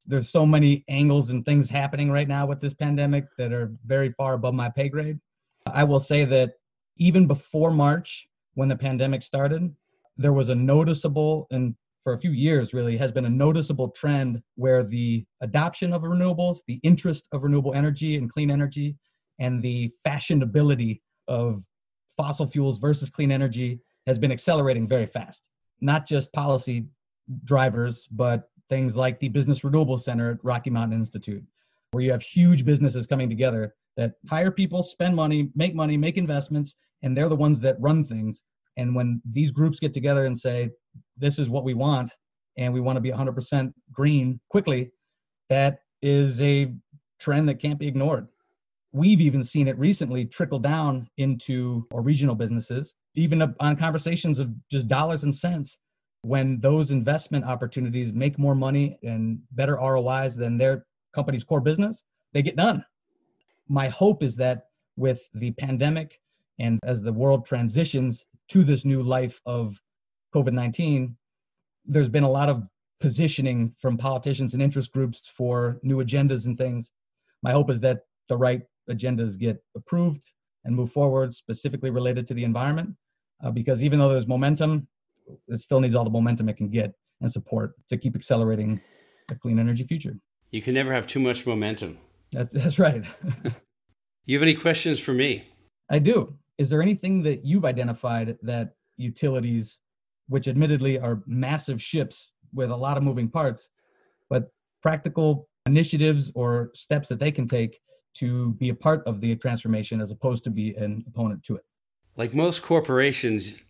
There's 0.07 0.31
so 0.31 0.45
many 0.45 0.85
angles 0.89 1.31
and 1.31 1.45
things 1.45 1.71
happening 1.71 2.11
right 2.11 2.29
now 2.29 2.47
with 2.47 2.61
this 2.61 2.75
pandemic 2.75 3.25
that 3.39 3.53
are 3.53 3.73
very 3.87 4.13
far 4.13 4.35
above 4.35 4.55
my 4.55 4.69
pay 4.69 4.89
grade. 4.89 5.19
I 5.67 5.85
will 5.85 6.01
say 6.01 6.25
that 6.25 6.55
even 6.99 7.27
before 7.27 7.71
March, 7.71 8.27
when 8.55 8.69
the 8.69 8.77
pandemic 8.77 9.23
started, 9.23 9.75
there 10.17 10.33
was 10.33 10.49
a 10.49 10.55
noticeable 10.55 11.47
and 11.51 11.75
for 12.05 12.15
a 12.15 12.19
few 12.21 12.33
years 12.33 12.75
really 12.75 12.97
has 12.97 13.13
been 13.13 13.27
a 13.27 13.31
noticeable 13.31 13.89
trend 13.91 14.43
where 14.57 14.83
the 14.83 15.25
adoption 15.41 15.93
of 15.93 16.03
renewables, 16.03 16.59
the 16.67 16.81
interest 16.83 17.29
of 17.33 17.45
renewable 17.45 17.75
energy 17.75 18.17
and 18.17 18.31
clean 18.31 18.51
energy, 18.51 18.97
and 19.39 19.63
the 19.63 19.91
fashionability 20.07 21.01
of 21.29 21.63
fossil 22.17 22.47
fuels 22.47 22.79
versus 22.79 23.09
clean 23.09 23.31
energy 23.31 23.81
has 24.07 24.19
been 24.19 24.33
accelerating 24.33 24.89
very 24.89 25.07
fast. 25.07 25.45
Not 25.81 26.07
just 26.07 26.33
policy 26.33 26.87
drivers, 27.45 28.09
but 28.11 28.51
things 28.69 28.97
like 28.97 29.19
the 29.21 29.29
Business 29.29 29.65
Renewable 29.65 29.99
Center 29.99 30.33
at 30.33 30.39
Rocky 30.43 30.71
Mountain 30.71 30.99
Institute, 30.99 31.45
where 31.91 32.03
you 32.03 32.11
have 32.11 32.23
huge 32.23 32.65
businesses 32.65 33.07
coming 33.07 33.29
together 33.29 33.75
that 33.97 34.15
hire 34.29 34.51
people, 34.51 34.83
spend 34.83 35.15
money, 35.15 35.51
make 35.55 35.75
money, 35.75 35.97
make 35.97 36.17
investments, 36.17 36.75
and 37.03 37.17
they're 37.17 37.29
the 37.29 37.37
ones 37.37 37.61
that 37.61 37.77
run 37.81 38.05
things. 38.05 38.43
And 38.77 38.95
when 38.95 39.21
these 39.31 39.51
groups 39.51 39.79
get 39.79 39.93
together 39.93 40.25
and 40.25 40.39
say, 40.39 40.71
this 41.19 41.39
is 41.39 41.49
what 41.51 41.65
we 41.65 41.75
want 41.75 42.13
and 42.57 42.73
we 42.73 42.81
want 42.81 42.97
to 42.97 43.01
be 43.01 43.11
100% 43.11 43.73
green 43.93 44.41
quickly, 44.49 44.91
that 45.51 45.81
is 46.01 46.41
a 46.41 46.73
trend 47.21 47.49
that 47.49 47.61
can't 47.61 47.79
be 47.79 47.87
ignored. 47.87 48.27
we've 48.93 49.21
even 49.21 49.43
seen 49.43 49.69
it 49.69 49.79
recently 49.79 50.25
trickle 50.25 50.59
down 50.59 51.09
into 51.17 51.87
our 51.95 52.03
regional 52.03 52.35
businesses, 52.35 52.95
even 53.15 53.55
on 53.61 53.77
conversations 53.77 54.39
of 54.39 54.51
just 54.71 54.87
dollars 54.87 55.25
and 55.25 55.35
cents. 55.35 55.79
When 56.23 56.61
those 56.61 56.91
investment 56.91 57.45
opportunities 57.45 58.13
make 58.13 58.39
more 58.39 58.55
money 58.55 58.99
and 59.03 59.41
better 59.53 59.75
ROIs 59.75 60.37
than 60.37 60.57
their 60.57 60.85
company's 61.15 61.45
core 61.45 61.61
business, 61.61 62.05
they 62.33 62.43
get 62.43 62.57
done. 62.57 62.85
My 63.69 63.89
hope 63.89 64.23
is 64.23 64.37
that 64.37 64.67
with 64.97 65.23
the 65.35 65.51
pandemic 65.53 66.21
and 66.59 66.79
as 66.85 67.03
the 67.03 67.13
world 67.13 67.45
transitions 67.45 68.25
to 68.49 68.63
this 68.63 68.85
new 68.85 69.03
life 69.03 69.41
of 69.47 69.81
COVID 70.35 70.53
19, 70.53 71.17
there's 71.87 72.09
been 72.09 72.25
a 72.25 72.31
lot 72.31 72.49
of 72.49 72.63
positioning 73.01 73.75
from 73.79 73.99
politicians 73.99 74.55
and 74.55 74.63
interest 74.63 74.93
groups 74.93 75.23
for 75.37 75.81
new 75.83 75.97
agendas 75.97 76.47
and 76.47 76.57
things. 76.57 76.93
My 77.43 77.51
hope 77.51 77.69
is 77.69 77.81
that 77.81 78.03
the 78.29 78.37
right 78.37 78.63
agendas 78.89 79.37
get 79.37 79.63
approved 79.75 80.23
and 80.65 80.75
move 80.75 80.93
forward, 80.93 81.35
specifically 81.35 81.91
related 81.91 82.29
to 82.29 82.35
the 82.35 82.45
environment. 82.45 82.95
Uh, 83.43 83.51
because 83.51 83.83
even 83.83 83.99
though 83.99 84.09
there's 84.09 84.29
momentum, 84.29 84.87
it 85.49 85.61
still 85.61 85.81
needs 85.81 85.95
all 85.95 86.05
the 86.05 86.11
momentum 86.11 86.49
it 86.49 86.57
can 86.57 86.69
get 86.69 86.93
and 87.21 87.31
support 87.31 87.75
to 87.89 87.97
keep 87.97 88.17
accelerating 88.17 88.81
the 89.29 89.35
clean 89.35 89.59
energy 89.59 89.85
future. 89.85 90.17
You 90.51 90.61
can 90.61 90.75
never 90.75 90.93
have 90.93 91.07
too 91.07 91.21
much 91.21 91.47
momentum. 91.47 91.99
That's, 92.33 92.53
that's 92.53 92.79
right. 92.79 93.05
you 94.27 94.37
have 94.37 94.43
any 94.43 94.55
questions 94.55 95.01
for 95.01 95.13
me? 95.13 95.47
I 95.91 95.99
do. 95.99 96.35
Is 96.59 96.69
there 96.69 96.83
anything 96.83 97.23
that 97.23 97.45
you've 97.45 97.65
identified 97.65 98.37
that 98.43 98.75
utilities, 98.97 99.81
which 100.29 100.49
admittedly 100.49 100.99
are 100.99 101.23
massive 101.27 101.81
ships 101.81 102.33
with 102.53 102.71
a 102.71 102.77
lot 102.77 102.97
of 102.97 103.03
moving 103.03 103.29
parts, 103.29 103.69
but 104.29 104.51
practical 104.83 105.49
initiatives 105.67 106.31
or 106.35 106.71
steps 106.75 107.09
that 107.09 107.19
they 107.19 107.31
can 107.31 107.47
take 107.49 107.79
to 108.15 108.53
be 108.55 108.69
a 108.69 108.75
part 108.75 109.03
of 109.07 109.21
the 109.21 109.35
transformation 109.37 110.01
as 110.01 110.11
opposed 110.11 110.45
to 110.45 110.51
be 110.51 110.75
an 110.77 111.05
opponent 111.07 111.43
to 111.45 111.57
it? 111.57 111.65
Like 112.17 112.35
most 112.35 112.63
corporations, 112.63 113.63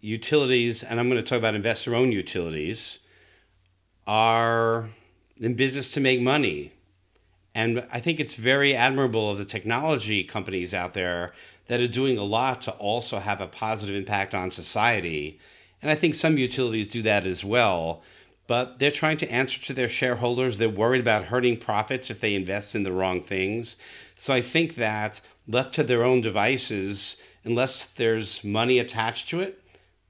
utilities, 0.00 0.82
and 0.82 1.00
I'm 1.00 1.08
going 1.08 1.22
to 1.22 1.28
talk 1.28 1.38
about 1.38 1.54
investor 1.54 1.94
owned 1.94 2.12
utilities, 2.12 2.98
are 4.06 4.88
in 5.38 5.54
business 5.54 5.92
to 5.92 6.00
make 6.00 6.20
money. 6.20 6.72
And 7.54 7.84
I 7.90 8.00
think 8.00 8.20
it's 8.20 8.34
very 8.34 8.74
admirable 8.74 9.30
of 9.30 9.38
the 9.38 9.44
technology 9.44 10.22
companies 10.24 10.72
out 10.72 10.94
there 10.94 11.32
that 11.66 11.80
are 11.80 11.88
doing 11.88 12.16
a 12.16 12.24
lot 12.24 12.62
to 12.62 12.70
also 12.72 13.18
have 13.18 13.40
a 13.40 13.46
positive 13.46 13.96
impact 13.96 14.34
on 14.34 14.50
society. 14.50 15.38
And 15.82 15.90
I 15.90 15.94
think 15.94 16.14
some 16.14 16.38
utilities 16.38 16.90
do 16.90 17.02
that 17.02 17.26
as 17.26 17.44
well. 17.44 18.02
But 18.46 18.78
they're 18.78 18.90
trying 18.90 19.18
to 19.18 19.30
answer 19.30 19.60
to 19.60 19.74
their 19.74 19.88
shareholders. 19.88 20.56
They're 20.56 20.70
worried 20.70 21.02
about 21.02 21.24
hurting 21.24 21.58
profits 21.58 22.10
if 22.10 22.20
they 22.20 22.34
invest 22.34 22.74
in 22.74 22.82
the 22.82 22.92
wrong 22.92 23.22
things. 23.22 23.76
So 24.16 24.32
I 24.32 24.40
think 24.40 24.76
that 24.76 25.20
left 25.46 25.74
to 25.74 25.82
their 25.82 26.02
own 26.02 26.22
devices, 26.22 27.16
unless 27.44 27.84
there's 27.84 28.42
money 28.42 28.78
attached 28.78 29.28
to 29.28 29.40
it, 29.40 29.62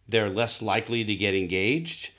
they're 0.09 0.31
less 0.31 0.63
likely 0.63 1.05
to 1.05 1.15
get 1.15 1.35
engaged. 1.35 2.11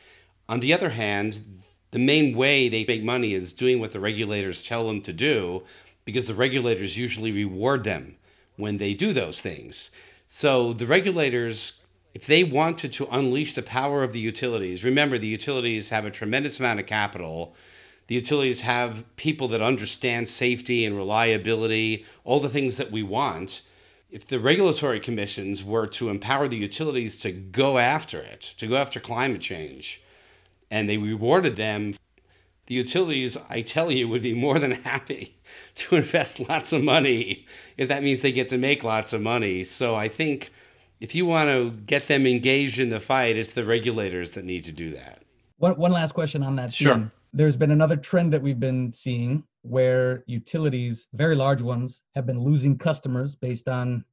On 0.47 0.59
the 0.59 0.73
other 0.73 0.91
hand, 0.91 1.61
the 1.91 1.99
main 1.99 2.35
way 2.35 2.69
they 2.69 2.85
make 2.85 3.03
money 3.03 3.33
is 3.33 3.51
doing 3.51 3.79
what 3.79 3.93
the 3.93 3.99
regulators 3.99 4.63
tell 4.63 4.87
them 4.87 5.01
to 5.01 5.13
do 5.13 5.63
because 6.05 6.27
the 6.27 6.35
regulators 6.35 6.97
usually 6.97 7.31
reward 7.31 7.83
them 7.83 8.15
when 8.55 8.77
they 8.77 8.93
do 8.93 9.11
those 9.11 9.41
things. 9.41 9.89
So 10.27 10.73
the 10.73 10.85
regulators, 10.85 11.73
if 12.13 12.27
they 12.27 12.43
wanted 12.43 12.93
to 12.93 13.07
unleash 13.07 13.53
the 13.53 13.63
power 13.63 14.03
of 14.03 14.13
the 14.13 14.19
utilities, 14.19 14.83
remember 14.83 15.17
the 15.17 15.27
utilities 15.27 15.89
have 15.89 16.05
a 16.05 16.11
tremendous 16.11 16.59
amount 16.59 16.79
of 16.79 16.85
capital. 16.85 17.55
The 18.07 18.15
utilities 18.15 18.61
have 18.61 19.03
people 19.15 19.47
that 19.49 19.61
understand 19.61 20.27
safety 20.27 20.85
and 20.85 20.95
reliability, 20.95 22.05
all 22.23 22.39
the 22.39 22.49
things 22.49 22.77
that 22.77 22.91
we 22.91 23.01
want 23.01 23.61
if 24.09 24.25
the 24.25 24.39
regulatory 24.39 24.99
commissions 24.99 25.63
were 25.63 25.87
to 25.87 26.09
empower 26.09 26.47
the 26.47 26.57
utilities 26.57 27.17
to 27.19 27.31
go 27.31 27.77
after 27.77 28.19
it, 28.19 28.41
to 28.57 28.67
go 28.67 28.75
after 28.75 28.99
climate 28.99 29.41
change, 29.41 30.01
and 30.71 30.89
they 30.89 30.97
rewarded 30.97 31.55
them, 31.55 31.95
the 32.65 32.75
utilities, 32.75 33.37
I 33.49 33.61
tell 33.61 33.91
you, 33.91 34.07
would 34.07 34.21
be 34.21 34.33
more 34.33 34.59
than 34.59 34.71
happy 34.83 35.37
to 35.75 35.95
invest 35.97 36.39
lots 36.49 36.73
of 36.73 36.83
money 36.83 37.45
if 37.77 37.87
that 37.87 38.03
means 38.03 38.21
they 38.21 38.31
get 38.31 38.47
to 38.49 38.57
make 38.57 38.83
lots 38.83 39.13
of 39.13 39.21
money. 39.21 39.63
So 39.63 39.95
I 39.95 40.07
think 40.07 40.51
if 40.99 41.15
you 41.15 41.25
want 41.25 41.49
to 41.49 41.71
get 41.71 42.07
them 42.07 42.25
engaged 42.25 42.79
in 42.79 42.89
the 42.89 42.99
fight, 42.99 43.37
it's 43.37 43.51
the 43.51 43.65
regulators 43.65 44.31
that 44.31 44.45
need 44.45 44.63
to 44.65 44.71
do 44.71 44.91
that. 44.91 45.23
One, 45.57 45.73
one 45.77 45.91
last 45.91 46.13
question 46.13 46.43
on 46.43 46.55
that. 46.55 46.73
Sure. 46.73 46.95
Theme. 46.95 47.11
There's 47.33 47.55
been 47.55 47.71
another 47.71 47.95
trend 47.95 48.33
that 48.33 48.41
we've 48.41 48.59
been 48.59 48.91
seeing 48.91 49.43
where 49.61 50.23
utilities, 50.27 51.07
very 51.13 51.35
large 51.35 51.61
ones, 51.61 52.01
have 52.15 52.25
been 52.25 52.39
losing 52.39 52.77
customers 52.77 53.35
based 53.35 53.67
on 53.67 54.03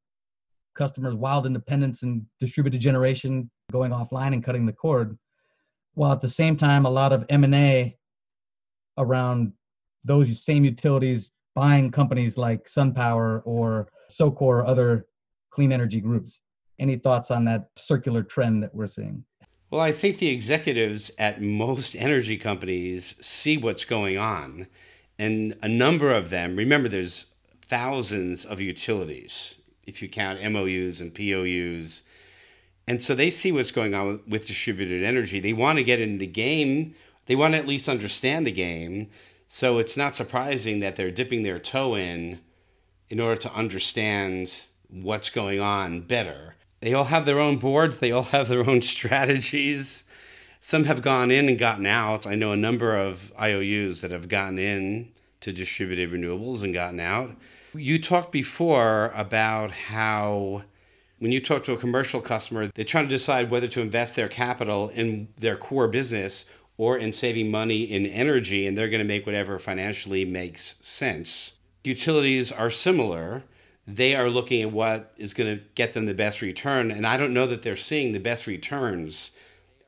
customers' 0.75 1.15
wild 1.15 1.47
independence 1.47 2.03
and 2.03 2.25
distributed 2.41 2.81
generation 2.81 3.51
going 3.73 3.93
offline 3.93 4.33
and 4.33 4.45
cutting 4.45 4.67
the 4.67 4.73
cord, 4.73 5.17
while 5.95 6.13
at 6.13 6.21
the 6.21 6.29
same 6.29 6.57
time 6.57 6.85
a 6.85 6.91
lot 6.91 7.13
of 7.13 7.25
M&A 7.29 7.97
around 8.99 9.53
those 10.05 10.45
same 10.45 10.65
utilities 10.65 11.31
buying 11.55 11.91
companies 11.91 12.37
like 12.37 12.69
SunPower 12.69 13.43
or 13.45 13.89
SoCore 14.11 14.41
or 14.43 14.67
other 14.67 15.07
clean 15.51 15.73
energy 15.73 16.01
groups. 16.01 16.41
Any 16.79 16.97
thoughts 16.97 17.31
on 17.31 17.45
that 17.47 17.71
circular 17.77 18.23
trend 18.23 18.63
that 18.63 18.75
we're 18.75 18.87
seeing? 18.87 19.25
Well, 19.71 19.81
I 19.81 19.91
think 19.91 20.19
the 20.19 20.29
executives 20.29 21.11
at 21.19 21.43
most 21.43 21.97
energy 21.97 22.37
companies 22.37 23.15
see 23.21 23.57
what's 23.57 23.85
going 23.85 24.19
on 24.19 24.67
and 25.19 25.57
a 25.63 25.69
number 25.69 26.13
of 26.13 26.31
them, 26.31 26.57
remember, 26.57 26.89
there's 26.89 27.27
thousands 27.69 28.45
of 28.45 28.61
utilities 28.61 29.55
if 29.85 30.03
you 30.03 30.09
count 30.09 30.43
MOUs 30.43 31.01
and 31.01 31.15
POUs. 31.15 32.03
And 32.89 33.01
so 33.01 33.15
they 33.15 33.31
see 33.31 33.53
what's 33.53 33.71
going 33.71 33.95
on 33.95 34.21
with, 34.29 34.47
distributed 34.47 35.05
energy. 35.05 35.41
They 35.41 35.53
want 35.53 35.79
to 35.79 35.85
get 35.85 36.01
in 36.01 36.19
the 36.19 36.27
game, 36.27 36.95
they 37.27 37.37
want 37.37 37.55
to 37.55 37.59
at 37.59 37.67
least 37.67 37.89
understand 37.89 38.47
the 38.47 38.53
game. 38.53 39.09
So 39.47 39.79
it's 39.79 39.97
not 39.97 40.15
surprising 40.15 40.81
that 40.81 40.97
they're 40.97 41.11
dipping 41.11 41.43
their 41.43 41.59
toe 41.59 41.95
in 41.95 42.41
in 43.09 43.21
order 43.21 43.41
to 43.43 43.53
understand 43.53 44.53
what's 44.89 45.31
going 45.31 45.61
on 45.61 46.01
better. 46.01 46.57
They 46.81 46.95
all 46.95 47.05
have 47.05 47.27
their 47.27 47.41
own 47.41 47.57
boards, 47.59 47.99
they 47.99 48.13
all 48.13 48.25
have 48.25 48.49
their 48.49 48.69
own 48.69 48.83
strategies. 48.83 50.05
Some 50.67 50.83
have 50.87 51.01
gone 51.01 51.31
in 51.31 51.49
and 51.49 51.57
gotten 51.57 51.87
out. 51.87 52.27
I 52.27 52.35
know 52.35 52.51
a 52.51 52.57
number 52.57 52.97
of 52.97 53.33
IOUs 53.41 54.01
that 54.01 54.11
have 54.11 54.27
gotten 54.27 54.59
in 54.59 55.13
to 55.41 55.53
distributed 55.53 56.11
renewables 56.11 56.65
and 56.65 56.75
gotten 56.75 56.99
out. 56.99 57.37
You 57.73 58.03
talked 58.03 58.33
before 58.33 59.13
about 59.15 59.71
how 59.71 60.65
when 61.21 61.31
you 61.31 61.41
talk 61.41 61.63
to 61.67 61.73
a 61.73 61.77
commercial 61.77 62.21
customer, 62.21 62.67
they're 62.75 62.85
trying 62.85 63.05
to 63.05 63.15
decide 63.17 63.49
whether 63.49 63.69
to 63.69 63.81
invest 63.81 64.17
their 64.17 64.27
capital 64.27 64.89
in 64.89 65.29
their 65.37 65.57
core 65.57 65.87
business 65.87 66.47
or 66.79 66.99
in 66.99 67.13
saving 67.13 67.49
money 67.49 67.83
in 67.85 68.05
energy, 68.05 68.67
and 68.67 68.77
they're 68.77 68.89
going 68.89 68.99
to 68.99 69.07
make 69.07 69.25
whatever 69.25 69.61
financially 69.61 70.25
makes 70.25 70.75
sense. 70.81 71.53
Utilities 71.85 72.51
are 72.51 72.71
similar. 72.71 73.45
They 73.87 74.17
are 74.17 74.29
looking 74.29 74.63
at 74.63 74.73
what 74.73 75.13
is 75.17 75.33
going 75.33 75.59
to 75.59 75.65
get 75.77 75.93
them 75.93 76.07
the 76.07 76.13
best 76.13 76.43
return, 76.43 76.91
and 76.91 77.07
I 77.07 77.17
don't 77.17 77.33
know 77.33 77.47
that 77.47 77.63
they're 77.63 77.77
seeing 77.77 78.11
the 78.11 78.19
best 78.19 78.49
returns 78.49 79.31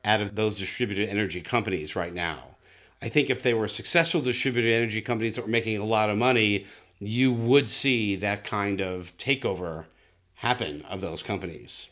out 0.09 0.21
of 0.21 0.35
those 0.35 0.57
distributed 0.57 1.07
energy 1.07 1.39
companies 1.39 1.95
right 1.95 2.13
now. 2.13 2.55
I 2.99 3.09
think 3.09 3.29
if 3.29 3.43
they 3.43 3.53
were 3.53 3.67
successful 3.67 4.21
distributed 4.21 4.73
energy 4.73 5.01
companies 5.01 5.35
that 5.35 5.43
were 5.43 5.51
making 5.51 5.77
a 5.77 5.85
lot 5.85 6.09
of 6.09 6.17
money, 6.17 6.65
you 6.97 7.31
would 7.31 7.69
see 7.69 8.15
that 8.15 8.43
kind 8.43 8.81
of 8.81 9.15
takeover 9.17 9.85
happen 10.33 10.81
of 10.89 10.99
those 10.99 11.21
companies. 11.21 11.89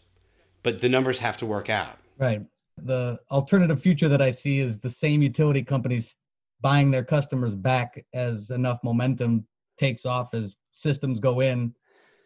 But 0.64 0.82
the 0.82 0.90
numbers 0.90 1.20
have 1.20 1.38
to 1.38 1.46
work 1.46 1.70
out. 1.70 2.00
Right. 2.18 2.42
The 2.84 3.20
alternative 3.30 3.80
future 3.80 4.10
that 4.10 4.22
I 4.22 4.32
see 4.32 4.60
is 4.60 4.80
the 4.80 4.90
same 4.90 5.22
utility 5.22 5.64
companies 5.64 6.16
buying 6.60 6.90
their 6.90 7.04
customers 7.04 7.54
back 7.54 8.04
as 8.16 8.50
enough 8.50 8.80
momentum 8.84 9.46
takes 9.78 10.08
off 10.08 10.34
as 10.34 10.56
systems 10.72 11.20
go 11.20 11.42
in, 11.42 11.74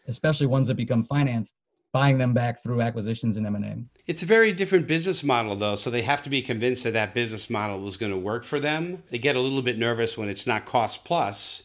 especially 0.08 0.48
ones 0.48 0.68
that 0.68 0.76
become 0.76 1.04
financed 1.04 1.54
buying 1.94 2.18
them 2.18 2.34
back 2.34 2.64
through 2.64 2.82
acquisitions 2.82 3.38
and 3.38 3.46
M&A. 3.46 3.84
It's 4.08 4.24
a 4.24 4.26
very 4.26 4.54
different 4.54 4.88
business 4.88 5.24
model 5.24 5.56
though, 5.56 5.76
so 5.76 5.90
they 5.90 6.02
have 6.04 6.22
to 6.24 6.30
be 6.30 6.42
convinced 6.42 6.84
that 6.84 6.94
that 6.94 7.14
business 7.14 7.50
model 7.50 7.80
was 7.80 7.98
going 7.98 8.12
to 8.12 8.18
work 8.18 8.44
for 8.44 8.60
them. 8.60 9.04
They 9.10 9.18
get 9.18 9.36
a 9.36 9.40
little 9.40 9.62
bit 9.62 9.78
nervous 9.78 10.18
when 10.18 10.30
it's 10.30 10.48
not 10.48 10.66
cost 10.66 11.04
plus 11.04 11.64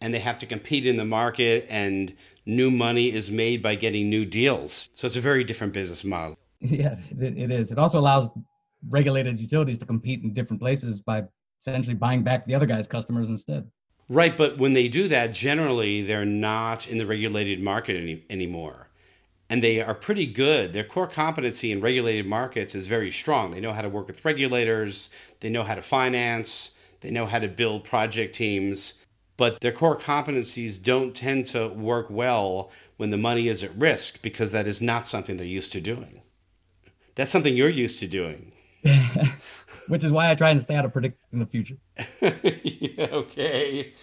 and 0.00 0.14
they 0.14 0.18
have 0.18 0.38
to 0.38 0.46
compete 0.46 0.86
in 0.86 0.96
the 0.96 1.04
market 1.04 1.66
and 1.68 2.14
new 2.46 2.70
money 2.70 3.12
is 3.12 3.30
made 3.30 3.62
by 3.62 3.74
getting 3.74 4.08
new 4.08 4.24
deals. 4.24 4.88
So 4.94 5.06
it's 5.06 5.16
a 5.16 5.20
very 5.20 5.44
different 5.44 5.72
business 5.72 6.04
model. 6.04 6.36
Yeah, 6.62 6.96
it 7.18 7.50
is. 7.50 7.72
It 7.72 7.78
also 7.78 7.98
allows 7.98 8.28
regulated 8.90 9.40
utilities 9.40 9.78
to 9.78 9.86
compete 9.86 10.22
in 10.22 10.34
different 10.34 10.60
places 10.60 11.00
by 11.00 11.24
essentially 11.62 11.94
buying 11.94 12.22
back 12.22 12.46
the 12.46 12.54
other 12.54 12.66
guy's 12.66 12.86
customers 12.86 13.30
instead. 13.30 13.66
Right, 14.10 14.36
but 14.36 14.58
when 14.58 14.74
they 14.74 14.86
do 14.88 15.08
that, 15.08 15.32
generally 15.32 16.02
they're 16.02 16.26
not 16.26 16.86
in 16.86 16.98
the 16.98 17.06
regulated 17.06 17.62
market 17.62 17.96
any, 17.96 18.26
anymore 18.28 18.89
and 19.50 19.62
they 19.62 19.82
are 19.82 19.94
pretty 19.94 20.26
good. 20.26 20.72
Their 20.72 20.84
core 20.84 21.08
competency 21.08 21.72
in 21.72 21.80
regulated 21.82 22.26
markets 22.26 22.74
is 22.74 22.86
very 22.86 23.10
strong. 23.10 23.50
They 23.50 23.60
know 23.60 23.72
how 23.72 23.82
to 23.82 23.88
work 23.90 24.06
with 24.06 24.24
regulators, 24.24 25.10
they 25.40 25.50
know 25.50 25.64
how 25.64 25.74
to 25.74 25.82
finance, 25.82 26.70
they 27.00 27.10
know 27.10 27.26
how 27.26 27.40
to 27.40 27.48
build 27.48 27.84
project 27.84 28.34
teams. 28.34 28.94
but 29.36 29.60
their 29.60 29.72
core 29.72 29.98
competencies 29.98 30.82
don't 30.82 31.14
tend 31.14 31.46
to 31.46 31.68
work 31.68 32.08
well 32.10 32.70
when 32.98 33.10
the 33.10 33.16
money 33.16 33.48
is 33.48 33.64
at 33.64 33.74
risk 33.76 34.20
because 34.22 34.52
that 34.52 34.66
is 34.66 34.82
not 34.82 35.06
something 35.06 35.36
they're 35.38 35.46
used 35.46 35.72
to 35.72 35.80
doing. 35.80 36.20
That's 37.14 37.30
something 37.30 37.56
you're 37.56 37.70
used 37.70 38.00
to 38.00 38.06
doing. 38.08 38.52
Which 39.88 40.04
is 40.04 40.12
why 40.12 40.30
I 40.30 40.34
try 40.34 40.50
and 40.50 40.60
stay 40.60 40.74
out 40.76 40.84
of 40.84 40.92
predicting 40.92 41.40
the 41.40 41.46
future. 41.46 41.76
yeah, 42.20 43.06
okay. 43.12 43.94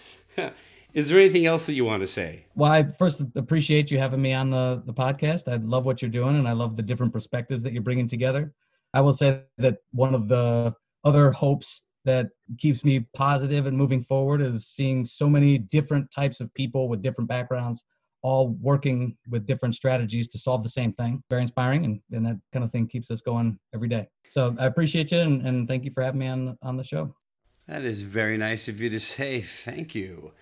Is 0.94 1.10
there 1.10 1.18
anything 1.18 1.46
else 1.46 1.66
that 1.66 1.74
you 1.74 1.84
want 1.84 2.02
to 2.02 2.06
say? 2.06 2.46
Well, 2.54 2.72
I 2.72 2.82
first 2.82 3.22
appreciate 3.36 3.90
you 3.90 3.98
having 3.98 4.22
me 4.22 4.32
on 4.32 4.50
the, 4.50 4.82
the 4.86 4.92
podcast. 4.92 5.46
I 5.46 5.56
love 5.56 5.84
what 5.84 6.00
you're 6.00 6.10
doing 6.10 6.36
and 6.36 6.48
I 6.48 6.52
love 6.52 6.76
the 6.76 6.82
different 6.82 7.12
perspectives 7.12 7.62
that 7.62 7.72
you're 7.72 7.82
bringing 7.82 8.08
together. 8.08 8.52
I 8.94 9.00
will 9.00 9.12
say 9.12 9.42
that 9.58 9.78
one 9.92 10.14
of 10.14 10.28
the 10.28 10.74
other 11.04 11.30
hopes 11.30 11.82
that 12.04 12.30
keeps 12.58 12.84
me 12.84 13.00
positive 13.14 13.66
and 13.66 13.76
moving 13.76 14.02
forward 14.02 14.40
is 14.40 14.66
seeing 14.66 15.04
so 15.04 15.28
many 15.28 15.58
different 15.58 16.10
types 16.10 16.40
of 16.40 16.52
people 16.54 16.88
with 16.88 17.02
different 17.02 17.28
backgrounds 17.28 17.84
all 18.22 18.48
working 18.60 19.16
with 19.28 19.46
different 19.46 19.74
strategies 19.74 20.26
to 20.28 20.38
solve 20.38 20.62
the 20.62 20.68
same 20.68 20.92
thing. 20.94 21.22
Very 21.30 21.42
inspiring, 21.42 21.84
and, 21.84 22.00
and 22.12 22.26
that 22.26 22.36
kind 22.52 22.64
of 22.64 22.72
thing 22.72 22.88
keeps 22.88 23.10
us 23.10 23.20
going 23.20 23.58
every 23.74 23.88
day. 23.88 24.08
So 24.28 24.56
I 24.58 24.66
appreciate 24.66 25.12
you, 25.12 25.20
and, 25.20 25.46
and 25.46 25.68
thank 25.68 25.84
you 25.84 25.92
for 25.92 26.02
having 26.02 26.20
me 26.20 26.26
on 26.26 26.58
on 26.62 26.76
the 26.76 26.84
show. 26.84 27.14
That 27.68 27.82
is 27.84 28.02
very 28.02 28.38
nice 28.38 28.66
of 28.66 28.80
you 28.80 28.90
to 28.90 29.00
say. 29.00 29.42
Thank 29.42 29.94
you. 29.94 30.32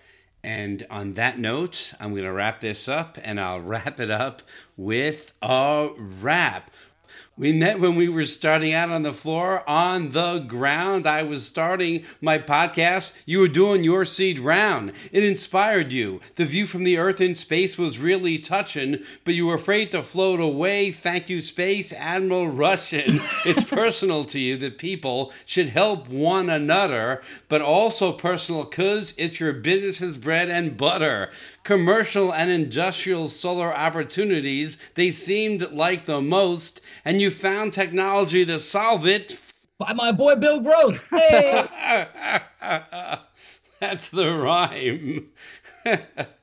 And 0.47 0.87
on 0.89 1.15
that 1.15 1.37
note, 1.37 1.91
I'm 1.99 2.11
going 2.11 2.23
to 2.23 2.31
wrap 2.31 2.61
this 2.61 2.87
up, 2.87 3.17
and 3.21 3.37
I'll 3.37 3.59
wrap 3.73 3.99
it 3.99 4.09
up 4.09 4.41
with 4.77 5.33
a 5.41 5.89
rap. 5.97 6.71
We 7.39 7.53
met 7.53 7.79
when 7.79 7.95
we 7.95 8.09
were 8.09 8.25
starting 8.25 8.73
out 8.73 8.89
on 8.89 9.03
the 9.03 9.13
floor 9.13 9.63
on 9.69 10.09
the 10.09 10.39
ground. 10.39 11.05
I 11.05 11.21
was 11.21 11.45
starting 11.45 12.03
my 12.19 12.39
podcast. 12.39 13.13
You 13.27 13.41
were 13.41 13.47
doing 13.47 13.83
your 13.83 14.05
seed 14.05 14.39
round. 14.39 14.91
It 15.11 15.23
inspired 15.23 15.91
you. 15.91 16.19
The 16.33 16.45
view 16.45 16.65
from 16.65 16.83
the 16.83 16.97
earth 16.97 17.21
in 17.21 17.35
space 17.35 17.77
was 17.77 17.99
really 17.99 18.39
touching, 18.39 19.03
but 19.23 19.35
you 19.35 19.45
were 19.45 19.53
afraid 19.53 19.91
to 19.91 20.01
float 20.01 20.39
away. 20.39 20.91
Thank 20.91 21.29
you, 21.29 21.41
Space 21.41 21.93
Admiral 21.93 22.47
Russian. 22.47 23.21
it's 23.45 23.63
personal 23.63 24.25
to 24.25 24.39
you 24.39 24.57
that 24.57 24.79
people 24.79 25.31
should 25.45 25.69
help 25.69 26.09
one 26.09 26.49
another, 26.49 27.21
but 27.49 27.61
also 27.61 28.13
personal 28.13 28.63
because 28.63 29.13
it's 29.15 29.39
your 29.39 29.53
business's 29.53 30.17
bread 30.17 30.49
and 30.49 30.75
butter 30.75 31.29
commercial 31.67 32.33
and 32.33 32.49
industrial 32.49 33.27
solar 33.27 33.75
opportunities 33.75 34.77
they 34.95 35.11
seemed 35.11 35.69
like 35.73 36.05
the 36.05 36.21
most, 36.21 36.79
and 37.03 37.19
you 37.19 37.29
found 37.29 37.73
technology 37.73 38.45
to 38.45 38.57
solve 38.57 39.05
it. 39.05 39.37
By 39.77 39.91
my 39.91 40.13
boy 40.13 40.35
Bill 40.35 40.61
Gross. 40.61 41.03
Hey! 41.09 41.67
That's 43.81 44.07
the 44.07 44.33
rhyme. 44.33 45.27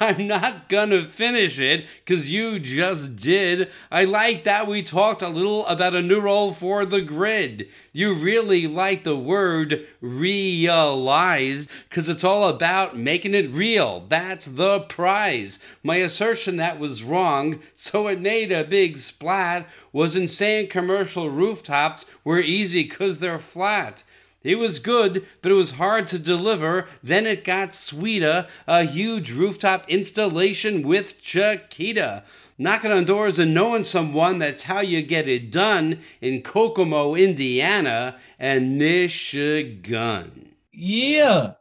I'm 0.00 0.26
not 0.26 0.68
gonna 0.68 1.06
finish 1.06 1.58
it 1.60 1.86
because 2.04 2.30
you 2.30 2.58
just 2.58 3.14
did. 3.16 3.70
I 3.92 4.04
like 4.04 4.44
that 4.44 4.66
we 4.66 4.82
talked 4.82 5.22
a 5.22 5.28
little 5.28 5.64
about 5.66 5.94
a 5.94 6.02
new 6.02 6.20
role 6.20 6.52
for 6.52 6.84
the 6.84 7.00
grid. 7.00 7.68
You 7.92 8.12
really 8.12 8.66
like 8.66 9.04
the 9.04 9.16
word 9.16 9.86
realize 10.00 11.68
because 11.88 12.08
it's 12.08 12.24
all 12.24 12.48
about 12.48 12.98
making 12.98 13.34
it 13.34 13.50
real. 13.50 14.04
That's 14.08 14.46
the 14.46 14.80
prize. 14.80 15.60
My 15.82 15.96
assertion 15.96 16.56
that 16.56 16.80
was 16.80 17.04
wrong, 17.04 17.60
so 17.76 18.08
it 18.08 18.20
made 18.20 18.50
a 18.50 18.64
big 18.64 18.98
splat, 18.98 19.68
was 19.92 20.16
in 20.16 20.26
saying 20.26 20.68
commercial 20.68 21.30
rooftops 21.30 22.04
were 22.24 22.40
easy 22.40 22.82
because 22.82 23.18
they're 23.18 23.38
flat. 23.38 24.02
It 24.44 24.58
was 24.58 24.78
good, 24.78 25.26
but 25.40 25.50
it 25.50 25.54
was 25.54 25.72
hard 25.72 26.06
to 26.08 26.18
deliver. 26.18 26.86
Then 27.02 27.26
it 27.26 27.44
got 27.44 27.74
sweeter. 27.74 28.46
A 28.66 28.84
huge 28.84 29.32
rooftop 29.32 29.88
installation 29.88 30.86
with 30.86 31.18
Chiquita. 31.18 32.24
Knocking 32.58 32.92
on 32.92 33.06
doors 33.06 33.38
and 33.38 33.54
knowing 33.54 33.84
someone, 33.84 34.38
that's 34.38 34.64
how 34.64 34.80
you 34.80 35.00
get 35.00 35.26
it 35.26 35.50
done 35.50 36.00
in 36.20 36.42
Kokomo, 36.42 37.14
Indiana, 37.14 38.18
and 38.38 38.78
Michigan. 38.78 40.50
Yeah. 40.70 41.54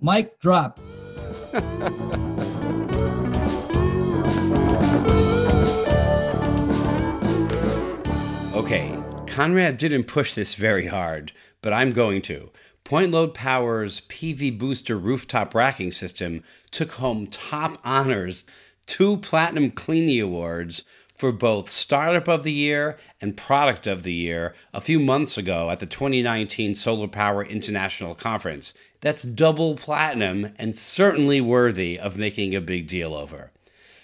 Mic 0.00 0.38
drop. 0.38 0.78
okay, 8.54 8.96
Conrad 9.38 9.76
didn't 9.76 10.08
push 10.08 10.34
this 10.34 10.56
very 10.56 10.88
hard, 10.88 11.30
but 11.62 11.72
I'm 11.72 11.90
going 11.90 12.22
to. 12.22 12.50
Point 12.82 13.12
Load 13.12 13.34
Power's 13.34 14.00
PV 14.08 14.58
Booster 14.58 14.98
rooftop 14.98 15.54
racking 15.54 15.92
system 15.92 16.42
took 16.72 16.94
home 16.94 17.28
top 17.28 17.78
honors, 17.84 18.46
two 18.86 19.18
Platinum 19.18 19.70
Cleanie 19.70 20.20
Awards 20.20 20.82
for 21.16 21.30
both 21.30 21.70
Startup 21.70 22.26
of 22.26 22.42
the 22.42 22.50
Year 22.50 22.98
and 23.20 23.36
Product 23.36 23.86
of 23.86 24.02
the 24.02 24.12
Year 24.12 24.56
a 24.74 24.80
few 24.80 24.98
months 24.98 25.38
ago 25.38 25.70
at 25.70 25.78
the 25.78 25.86
2019 25.86 26.74
Solar 26.74 27.06
Power 27.06 27.44
International 27.44 28.16
Conference. 28.16 28.74
That's 29.02 29.22
double 29.22 29.76
platinum 29.76 30.52
and 30.56 30.76
certainly 30.76 31.40
worthy 31.40 31.96
of 31.96 32.16
making 32.16 32.56
a 32.56 32.60
big 32.60 32.88
deal 32.88 33.14
over. 33.14 33.52